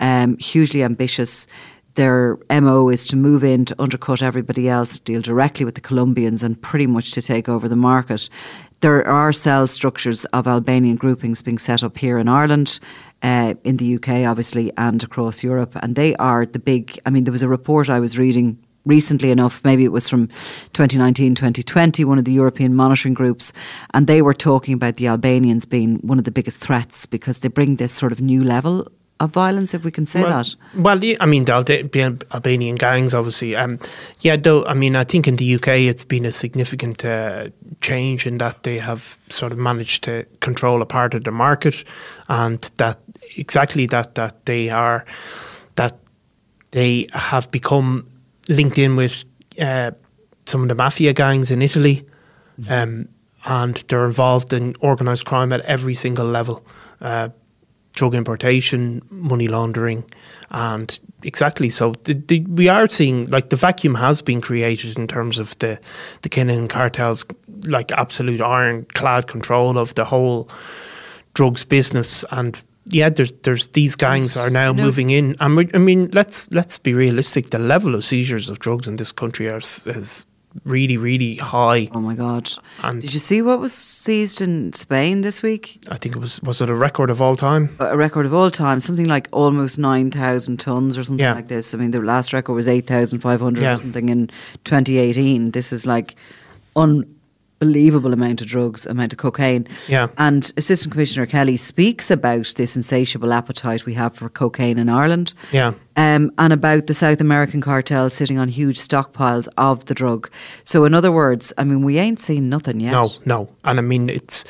[0.00, 1.46] um, hugely ambitious.
[1.94, 6.42] Their MO is to move in to undercut everybody else, deal directly with the Colombians,
[6.44, 8.28] and pretty much to take over the market.
[8.80, 12.78] There are cell structures of Albanian groupings being set up here in Ireland,
[13.24, 15.74] uh, in the UK, obviously, and across Europe.
[15.82, 17.00] And they are the big.
[17.04, 18.56] I mean, there was a report I was reading
[18.88, 20.26] recently enough, maybe it was from
[20.72, 23.52] 2019, 2020, one of the European monitoring groups,
[23.94, 27.48] and they were talking about the Albanians being one of the biggest threats because they
[27.48, 28.88] bring this sort of new level
[29.20, 30.54] of violence, if we can say well, that.
[30.76, 33.56] Well, yeah, I mean, the Albanian gangs, obviously.
[33.56, 33.78] Um,
[34.20, 37.48] yeah, though, I mean, I think in the UK it's been a significant uh,
[37.80, 41.84] change in that they have sort of managed to control a part of the market,
[42.28, 42.98] and that
[43.36, 45.04] exactly that that they are
[45.74, 45.98] that
[46.70, 48.06] they have become
[48.48, 49.24] linked in with
[49.60, 49.92] uh,
[50.46, 52.06] some of the mafia gangs in Italy,
[52.68, 53.08] um,
[53.44, 56.64] and they're involved in organised crime at every single level.
[57.00, 57.28] Uh,
[57.98, 60.04] drug importation, money laundering,
[60.52, 61.94] and exactly so.
[62.04, 65.80] The, the, we are seeing like the vacuum has been created in terms of the
[66.22, 67.24] the Kinahan cartels,
[67.64, 70.48] like absolute ironclad control of the whole
[71.34, 72.56] drugs business and.
[72.90, 74.84] Yeah, there's there's these gangs are now No.
[74.84, 77.50] moving in, and we, I mean, let's let's be realistic.
[77.50, 80.24] The level of seizures of drugs in this country are, is
[80.64, 81.88] really really high.
[81.92, 82.50] Oh my God.
[82.82, 85.84] And- Did you see what was seized in Spain this week?
[85.90, 87.68] I think it was was it a record of all time?
[87.78, 91.34] A record of all time, something like almost 9,000 tonnes or something Yeah.
[91.34, 91.74] like this.
[91.74, 93.74] I mean, the last record was 8,500 Yeah.
[93.74, 94.30] or something in
[94.64, 95.50] 2018.
[95.52, 96.16] This is like
[97.60, 99.66] unbelievable amount of drugs, amount of cocaine.
[99.88, 100.08] Yeah.
[100.16, 105.34] And Assistant Commissioner Kelly speaks about this insatiable appetite we have for cocaine in Ireland.
[105.52, 105.74] Yeah.
[105.96, 110.30] Um, and about the South American cartels sitting on huge stockpiles of the drug.
[110.62, 112.92] So, in other words, I mean, we ain't seen nothing yet.
[112.92, 113.48] No, no.
[113.64, 114.44] And I mean, it's,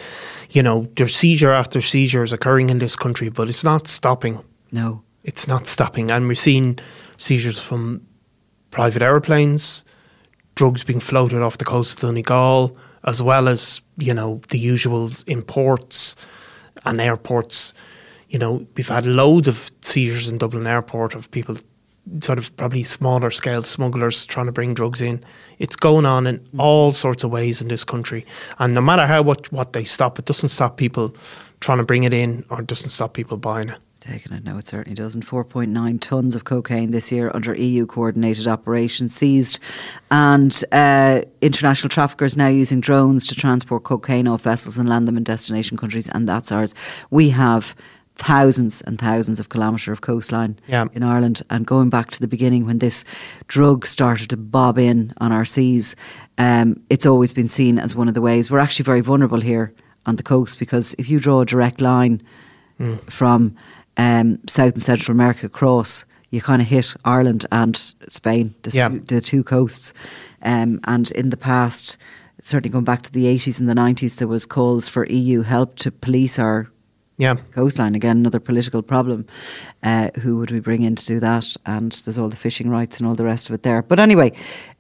[0.51, 4.43] you know, there's seizure after seizure is occurring in this country, but it's not stopping.
[4.71, 5.03] No.
[5.25, 6.11] It's not stopping.
[6.11, 6.79] And we're seeing
[7.17, 8.07] seizures from
[8.71, 9.85] private aeroplanes,
[10.55, 15.11] drugs being floated off the coast of Donegal, as well as, you know, the usual
[15.27, 16.17] imports
[16.85, 17.75] and airports.
[18.29, 21.57] You know, we've had loads of seizures in Dublin Airport of people
[22.23, 25.23] sort of probably smaller scale smugglers trying to bring drugs in.
[25.59, 26.59] It's going on in mm.
[26.59, 28.25] all sorts of ways in this country.
[28.59, 31.15] And no matter how what, what they stop, it doesn't stop people
[31.61, 33.79] trying to bring it in or it doesn't stop people buying it.
[34.01, 35.27] Taking it, no, it certainly doesn't.
[35.27, 39.59] 4.9 tonnes of cocaine this year under EU coordinated operation seized.
[40.13, 45.17] And uh, international traffickers now using drones to transport cocaine off vessels and land them
[45.17, 46.77] in destination countries, and that's ours.
[47.11, 47.75] We have
[48.15, 50.87] thousands and thousands of kilometre of coastline Yeah.
[50.93, 51.43] in Ireland.
[51.51, 53.05] And going back to the beginning when this
[53.49, 55.97] drug started to bob in on our seas,
[56.37, 58.49] um, it's always been seen as one of the ways.
[58.49, 59.73] We're actually very vulnerable here
[60.07, 62.23] on the coast because if you draw a direct line
[63.09, 63.57] from
[63.99, 67.77] um, South and Central America across, you kind of hit Ireland and
[68.09, 68.89] Spain, the, Yeah.
[68.89, 69.93] two, the two coasts.
[70.43, 71.97] Um, and in the past,
[72.41, 75.75] certainly going back to the 80s and the 90s, there was calls for EU help
[75.77, 76.69] to police our
[77.17, 77.35] Yeah.
[77.53, 77.97] coastline.
[77.97, 79.27] Again, another political problem.
[79.83, 81.57] Uh, who would we bring in to do that?
[81.67, 83.83] And there's all the fishing rights and all the rest of it there.
[83.83, 84.33] But anyway,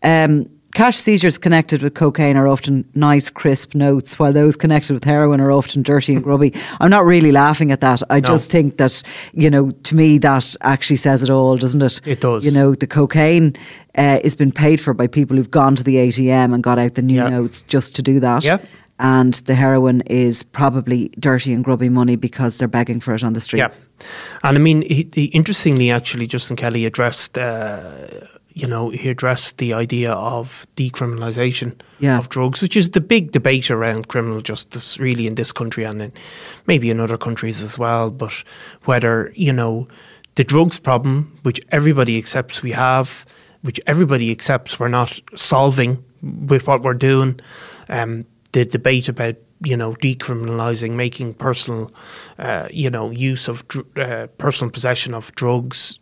[0.04, 0.48] um,
[0.78, 5.40] cash seizures connected with cocaine are often nice, crisp notes, while those connected with heroin
[5.40, 6.54] are often dirty and grubby.
[6.80, 8.00] I'm not really laughing at that.
[8.10, 9.02] I just think that,
[9.32, 12.00] you know, to me, that actually says it all, doesn't it?
[12.06, 12.46] It does.
[12.46, 13.56] You know, the cocaine
[13.96, 16.94] uh, has been paid for by people who've gone to the ATM and got out
[16.94, 17.28] the new Yeah.
[17.28, 18.58] notes just to do that Yeah.
[19.00, 23.32] and the heroin is probably dirty and grubby money because they're begging for it on
[23.32, 23.88] the streets.
[23.98, 24.06] Yeah.
[24.44, 28.06] And I mean, he, he, interestingly, actually, Justin Kelly addressed, uh,
[28.58, 32.18] you know, he addressed the idea of decriminalisation Yeah.
[32.18, 36.02] of drugs, which is the big debate around criminal justice, really, in this country and
[36.02, 36.12] in,
[36.66, 38.10] maybe in other countries as well.
[38.10, 38.44] But
[38.84, 39.86] whether, you know,
[40.34, 43.24] the drugs problem, which everybody accepts we have,
[43.62, 47.38] which everybody accepts we're not solving with what we're doing,
[47.88, 51.90] um, the debate about you know decriminalising, making personal,
[52.38, 55.98] uh, you know, use of dr- uh, personal possession of drugs,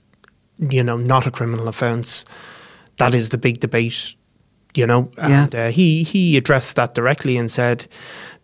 [0.59, 2.25] you know, not a criminal offence.
[2.99, 4.15] That is the big debate
[4.75, 5.45] you know, Yeah.
[5.45, 7.87] and uh, he he addressed that directly and said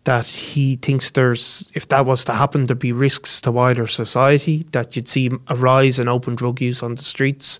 [0.05, 4.65] that he thinks there's if that was to happen, there'd be risks to wider society
[4.71, 7.59] that you'd see a rise in open drug use on the streets.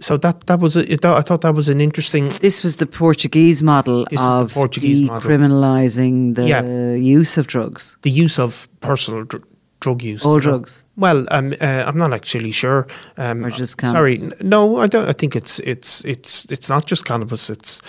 [0.00, 2.30] So that that was a, I thought that was an interesting.
[2.40, 5.30] This was the Portuguese model This is the of Portuguese model.
[5.30, 6.94] decriminalising the Yeah.
[6.94, 9.44] use of drugs, the use of personal dr-
[9.80, 10.24] drug use.
[10.24, 10.84] all drugs.
[10.96, 12.86] Well, um, uh, I'm not actually sure.
[13.16, 14.40] Um, Or just sorry, cannabis?
[14.40, 15.08] n- no, I don't.
[15.08, 17.50] I think it's it's it's it's not just cannabis.
[17.50, 17.80] It's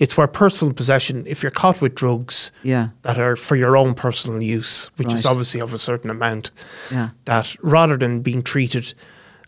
[0.00, 1.24] it's where personal possession.
[1.26, 5.24] If you're caught with drugs Yeah, that are for your own personal use, which is
[5.26, 6.50] obviously of a certain amount,
[6.90, 8.94] yeah, that rather than being treated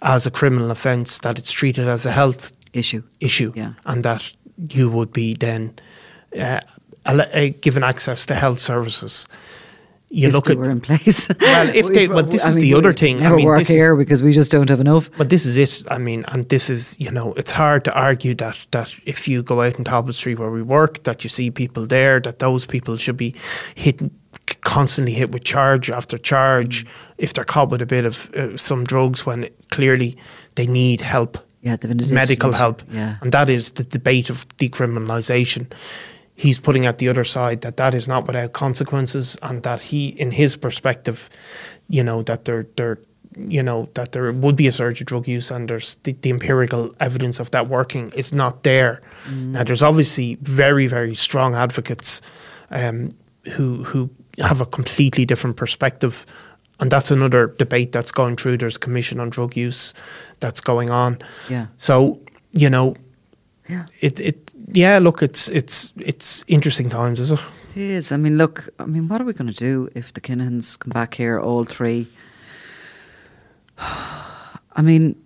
[0.03, 3.03] as a criminal offence, that it's treated as a health issue.
[3.21, 3.73] issue, Yeah.
[3.85, 4.35] and that
[4.71, 5.73] you would be then
[6.39, 6.61] uh,
[7.05, 9.27] uh, given access to health services.
[10.13, 11.29] You if look they at were in place.
[11.41, 13.19] Well, if We they- but this I is mean, the other thing.
[13.19, 15.09] I Never mean, work this is- here because we just don't have enough.
[15.17, 15.83] But this is it.
[15.89, 19.43] I mean, and this is you know, it's hard to argue that that if you
[19.43, 22.67] go out in Talbot Street where we work, that you see people there, that those
[22.67, 23.35] people should be
[23.77, 24.01] hit
[24.63, 26.85] constantly hit with charge after charge
[27.19, 30.17] if they're caught with a bit of uh, some drugs when clearly
[30.57, 34.29] they need help, Yeah, they've been addicted medical help, Yeah, and that is the debate
[34.31, 35.67] of decriminalisation.
[36.41, 40.09] He's putting at the other side that that is not without consequences, and that he,
[40.09, 41.29] in his perspective,
[41.89, 42.99] you know that there, there,
[43.37, 46.31] you know that there would be a surge of drug use, and there's the, the
[46.31, 49.03] empirical evidence of that working is not there.
[49.53, 52.23] Now, there's obviously very, very strong advocates
[52.71, 53.15] um,
[53.53, 56.25] who who have a completely different perspective.
[56.79, 58.57] And that's another debate that's going through.
[58.57, 59.93] There's a commission on drug use
[60.41, 61.19] that's going on.
[61.51, 62.19] yeah, So
[62.53, 62.97] you know,
[63.71, 63.87] yeah.
[64.01, 64.99] it it yeah.
[64.99, 67.41] Look, it's it's it's interesting times, is it?
[67.75, 68.13] It is.
[68.13, 68.69] I mean, look.
[68.79, 71.65] I mean, what are we going to do if the Kinahans come back here, all
[71.65, 72.07] three?
[73.79, 75.17] I mean,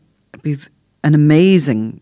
[0.42, 0.68] we've
[1.02, 2.00] an amazing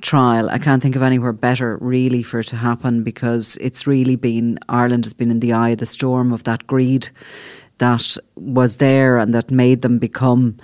[0.00, 0.48] trial.
[0.50, 4.58] I can't think of anywhere better, really, for it to happen because it's really been
[4.68, 7.10] Ireland has been in the eye of the storm of that greed
[7.78, 10.56] that was there and that made them become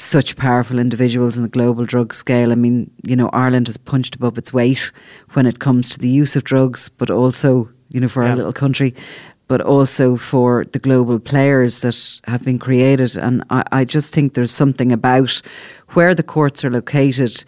[0.00, 2.52] such powerful individuals in the global drug scale.
[2.52, 4.92] I mean, you know, Ireland has punched above its weight
[5.32, 8.30] when it comes to the use of drugs, but also, you know, for Yeah.
[8.30, 8.94] our little country,
[9.48, 13.16] but also for the global players that have been created.
[13.16, 15.42] And I, I just think there's something about
[15.90, 17.44] where the courts are located,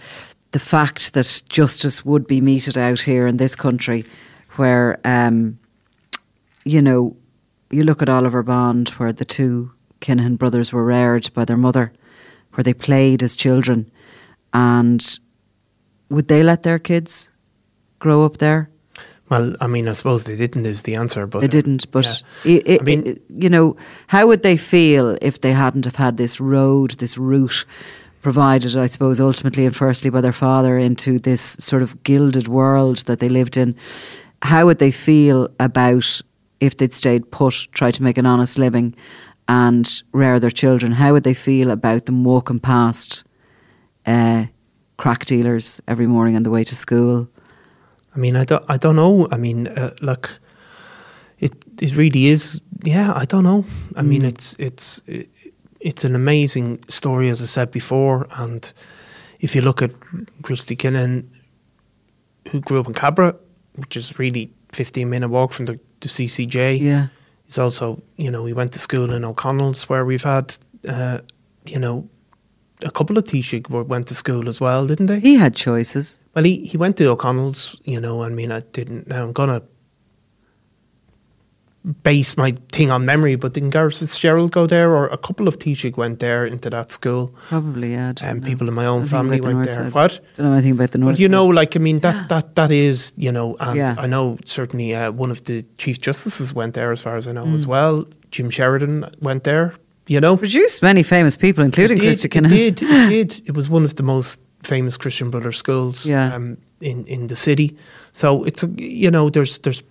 [0.50, 4.04] the fact that justice would be meted out here in this country,
[4.56, 5.58] where, um,
[6.64, 7.16] you know,
[7.70, 11.92] you look at Oliver Bond, where the two Kinahan brothers were reared by their mother,
[12.54, 13.90] where they played as children,
[14.52, 15.18] and
[16.10, 17.30] would they let their kids
[17.98, 18.68] grow up there?
[19.30, 20.66] Well, I mean, I suppose they didn't.
[20.66, 22.04] Is the answer, but They didn't, but
[22.44, 22.52] yeah.
[22.52, 23.76] i i I mean- i- you know,
[24.08, 27.64] how would they feel if they hadn't have had this road, this route
[28.20, 32.98] provided, I suppose, ultimately and firstly by their father into this sort of gilded world
[33.06, 33.74] that they lived in?
[34.42, 36.20] How would they feel about
[36.60, 38.94] if they'd stayed put, tried to make an honest living,
[39.52, 40.92] and rear their children?
[40.92, 43.22] How would they feel about them walking past
[44.06, 44.46] uh,
[44.96, 47.28] crack dealers every morning on the way to school?
[48.14, 49.28] I mean, I don't, I don't know.
[49.30, 50.40] I mean, uh, look,
[51.38, 52.60] it it really is.
[52.82, 53.64] Yeah, I don't know.
[53.94, 55.28] I mean, it's it's it,
[55.80, 58.26] it's an amazing story, as I said before.
[58.30, 58.72] And
[59.40, 59.90] if you look at
[60.42, 61.24] Christy Kinahan,
[62.50, 63.34] who grew up in Cabra,
[63.74, 66.80] which is really fifteen minute walk from the, the CCJ.
[66.80, 67.08] Yeah.
[67.52, 70.56] He's also, you know, he went to school in O'Connell's, where we've had,
[70.88, 71.18] uh,
[71.66, 72.08] you know,
[72.82, 75.20] a couple of Taoiseach went to school as well, didn't they?
[75.20, 76.18] He had choices.
[76.34, 79.50] Well, he, he went to O'Connell's, you know, I mean, I didn't, now I'm going
[79.50, 79.62] to
[82.02, 84.94] base my thing on memory, but didn't Garret FitzGerald go there?
[84.94, 87.34] Or a couple of Taoiseach went there into that school.
[87.48, 88.12] Probably, yeah.
[88.22, 88.46] And know.
[88.46, 89.74] people in my own family the went there.
[89.84, 89.92] side.
[89.94, 90.20] What?
[90.36, 91.14] Don't know anything about the north.
[91.14, 93.96] But you know, like I mean, that that that is, you know, and Yeah.
[93.98, 97.32] I know certainly uh, one of the chief justices went there, as far as I
[97.32, 97.54] know, Mm.
[97.54, 98.04] as well.
[98.30, 99.74] Jim Sheridan went there.
[100.06, 103.42] You know, produced many famous people, including did, it did, it did.
[103.48, 106.34] It was one of the most famous Christian Brothers schools Yeah.
[106.36, 107.76] um, in in the city.
[108.12, 109.82] So it's you know, there's there's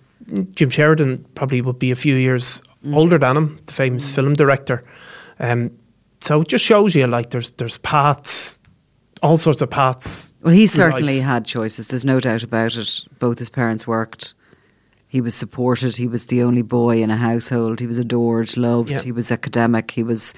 [0.54, 2.96] Jim Sheridan probably would be a few years Mm.
[2.96, 4.82] older than him, the famous film director.
[5.38, 5.70] Um,
[6.20, 8.60] so it just shows you like there's there's paths,
[9.22, 10.34] all sorts of paths.
[10.42, 11.24] Well, he certainly life.
[11.24, 11.86] had choices.
[11.86, 13.04] There's no doubt about it.
[13.20, 14.34] Both his parents worked.
[15.12, 15.98] He was supported.
[15.98, 17.80] He was the only boy in a household.
[17.80, 18.88] He was adored, loved.
[18.88, 19.02] Yeah.
[19.02, 19.90] He was academic.
[19.90, 20.32] He was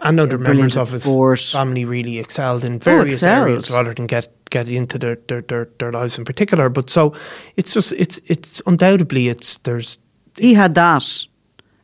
[0.00, 1.40] and other members of his sport.
[1.40, 3.48] family really excelled in oh, various excelled.
[3.48, 6.68] areas rather than get get into their, their their their lives in particular.
[6.68, 7.14] But so
[7.56, 9.98] it's just it's it's undoubtedly it's there's
[10.38, 11.26] he had that,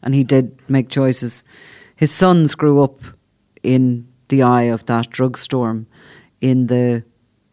[0.05, 1.43] and he did make choices.
[1.97, 3.01] His sons grew up
[3.64, 5.89] in the eye of that drug storm
[6.41, 7.03] in the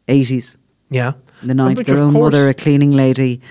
[0.08, 0.60] eighties.
[0.92, 1.78] yeah in the night.
[1.78, 3.42] which Their own course- mother, a cleaning lady.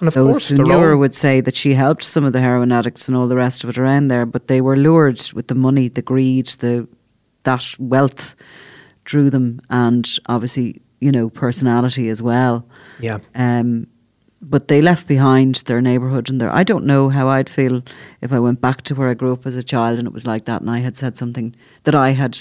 [0.00, 2.40] And of Those course, who knew her would say that she helped some of the
[2.40, 5.48] heroin addicts and all the rest of it around there, but they were lured with
[5.48, 6.86] the money, the greed, the
[7.42, 8.36] that wealth
[9.04, 12.66] drew them, and obviously, you know, personality as well.
[13.00, 13.18] yeah.
[13.34, 13.88] Um,
[14.40, 16.54] but they left behind their neighbourhood and their.
[16.54, 17.82] I don't know how I'd feel
[18.20, 20.26] if I went back to where I grew up as a child and it was
[20.26, 22.38] like that, and I had said something that I had,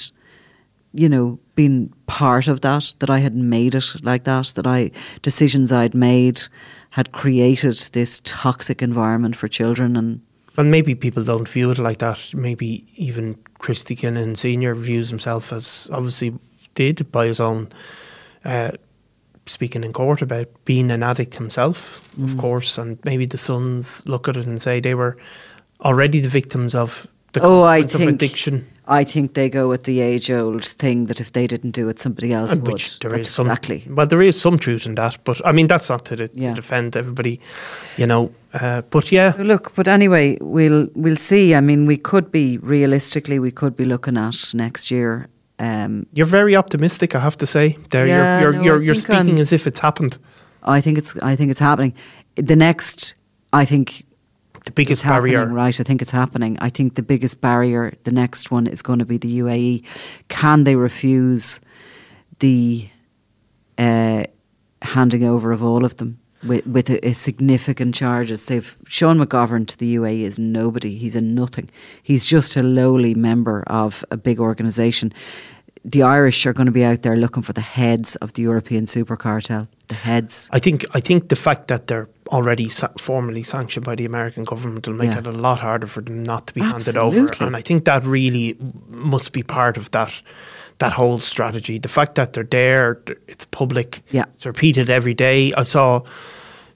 [0.93, 4.91] you know, been part of that, that I had made it like that, that I
[5.23, 6.43] decisions I'd made
[6.91, 10.21] had created this toxic environment for children, and
[10.57, 12.33] And maybe people don't view it like that.
[12.33, 16.33] Maybe even Christy Kinahan Senior views himself as obviously
[16.73, 17.67] did by his own
[18.45, 18.71] uh,
[19.45, 22.23] speaking in court about being an addict himself, Mm.
[22.25, 22.77] of course.
[22.77, 25.17] And maybe the sons look at it and say they were
[25.81, 28.65] already the victims of the Oh, I of think addiction.
[28.89, 32.31] I think they go with the age-old thing that if they didn't do it, somebody
[32.31, 32.73] else And would.
[32.73, 33.83] which there That's is some, exactly.
[33.89, 36.49] well, there is some truth in that, but I mean that's not to, the, Yeah.
[36.49, 37.39] to defend everybody,
[37.97, 38.31] you know.
[38.53, 41.53] Uh, but yeah, So look, but anyway, we'll we'll see.
[41.53, 45.27] I mean, we could be realistically, we could be looking at next year.
[45.59, 47.77] Um, you're very optimistic, I have to say.
[47.89, 50.17] There, Yeah, you're you're you're, you're think I'm- speaking as if it's happened.
[50.63, 51.93] I think it's I think it's happening.
[52.35, 53.15] The next,
[53.61, 54.03] I think
[54.67, 55.53] The biggest it's happening, barrier.
[55.53, 55.79] right?
[55.79, 56.57] I think it's happening.
[56.59, 59.85] I think the biggest barrier, the next one, is going to be the UAE.
[60.27, 61.61] Can they refuse
[62.39, 62.89] the
[63.77, 64.25] uh,
[64.81, 68.45] handing over of all of them with, with a, a significant charges?
[68.45, 70.97] They've Sean McGovern to the UAE is nobody.
[70.97, 71.69] He's a nothing.
[72.03, 75.13] He's just a lowly member of a big organisation.
[75.85, 78.85] The Irish are going to be out there looking for the heads of the European
[78.85, 79.69] super cartel.
[79.87, 80.49] The heads.
[80.51, 84.43] I think I think the fact that they're already sa- formally sanctioned by the American
[84.43, 85.19] government will make Yeah.
[85.19, 88.03] it a lot harder for them not to be handed over, and I think that
[88.05, 88.57] really
[88.89, 90.21] must be part of that
[90.79, 91.79] that whole strategy.
[91.79, 94.25] The fact that they're there, it's public, Yeah.
[94.33, 95.53] it's repeated every day.
[95.57, 96.01] I saw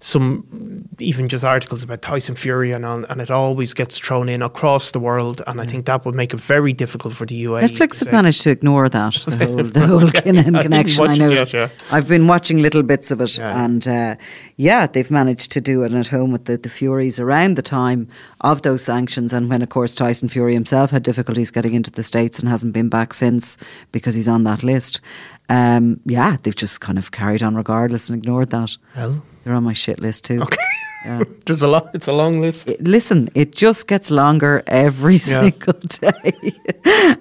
[0.04, 4.42] some even just articles about Tyson Fury and all, and it always gets thrown in
[4.42, 7.70] across the world, and I think that would make it very difficult for the UAE.
[7.70, 11.08] Netflix have managed to ignore that the whole the whole Kinahan I connection.
[11.08, 11.70] I know yet, yeah.
[11.92, 13.64] I've been watching little bits of it, Yeah.
[13.64, 14.16] and uh,
[14.58, 18.08] yeah, they've managed to do it at home with the, the Furies around the time
[18.42, 22.04] of those sanctions, and when of course Tyson Fury himself had difficulties getting into the
[22.04, 23.58] states and hasn't been back since
[23.92, 25.02] because he's on that list.
[25.50, 28.78] Um, yeah, they've just kind of carried on regardless and ignored that.
[28.96, 30.42] Well, They're on my shit list too.
[30.42, 30.58] okay.
[31.06, 31.24] Yeah.
[31.46, 31.90] There's a lot.
[31.94, 32.68] It's a long list.
[32.68, 35.42] It- listen, it just gets longer every Yeah.
[35.42, 36.54] single day.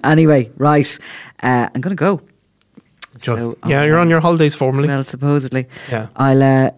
[0.03, 0.99] anyway, right.
[1.41, 2.21] Uh, I'm going to go.
[3.17, 4.87] So, So, yeah, um, you're on your holidays formally.
[4.87, 5.67] Well, supposedly.
[5.89, 6.07] Yeah.
[6.15, 6.71] I'll uh,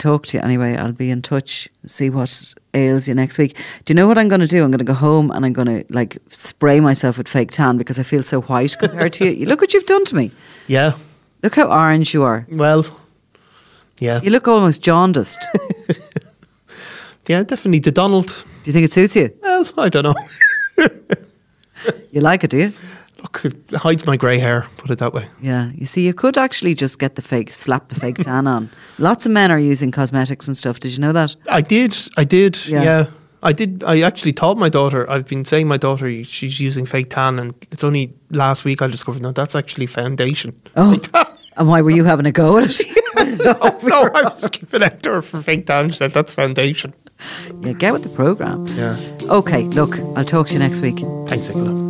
[0.00, 0.76] talk to you anyway.
[0.76, 3.56] I'll be in touch, see what ails you next week.
[3.84, 4.64] Do you know what I'm going to do?
[4.64, 7.76] I'm going to go home and I'm going to like spray myself with fake tan
[7.78, 9.30] because I feel so white compared to you.
[9.30, 9.46] you.
[9.46, 10.30] Look what you've done to me.
[10.66, 10.92] yeah.
[11.42, 12.46] Look how orange you are.
[12.50, 12.84] Well,
[13.98, 14.20] yeah.
[14.22, 15.38] You look almost jaundiced.
[17.28, 17.78] Yeah, definitely.
[17.78, 18.26] The Donald.
[18.64, 19.30] do you think it suits you?
[19.40, 20.14] Well, I don't know.
[22.12, 22.72] You like it, do you?
[23.22, 24.66] Look, it hides my grey hair.
[24.76, 25.26] Put it that way.
[25.40, 28.70] Yeah, you see, you could actually just get the fake, slap the fake tan on.
[28.98, 30.80] Lots of men are using cosmetics and stuff.
[30.80, 31.36] Did you know that?
[31.48, 31.96] I did.
[32.16, 32.66] I did.
[32.66, 32.82] Yeah.
[32.82, 33.06] Yeah.
[33.42, 33.82] I did.
[33.84, 35.08] I actually taught my daughter.
[35.10, 38.86] I've been saying my daughter she's using fake tan, and it's only last week I
[38.86, 40.60] discovered no, that's actually foundation.
[40.76, 40.98] Oh,
[41.56, 42.86] and why were you having a go at it?
[43.44, 45.88] no, no, I was giving it to her for fake tan.
[45.88, 46.92] She said that's foundation.
[47.62, 48.66] yeah, get with the program.
[48.68, 48.96] Yeah.
[49.30, 50.98] Okay, look, I'll talk to you next week.
[51.26, 51.89] Thanks, Nicola.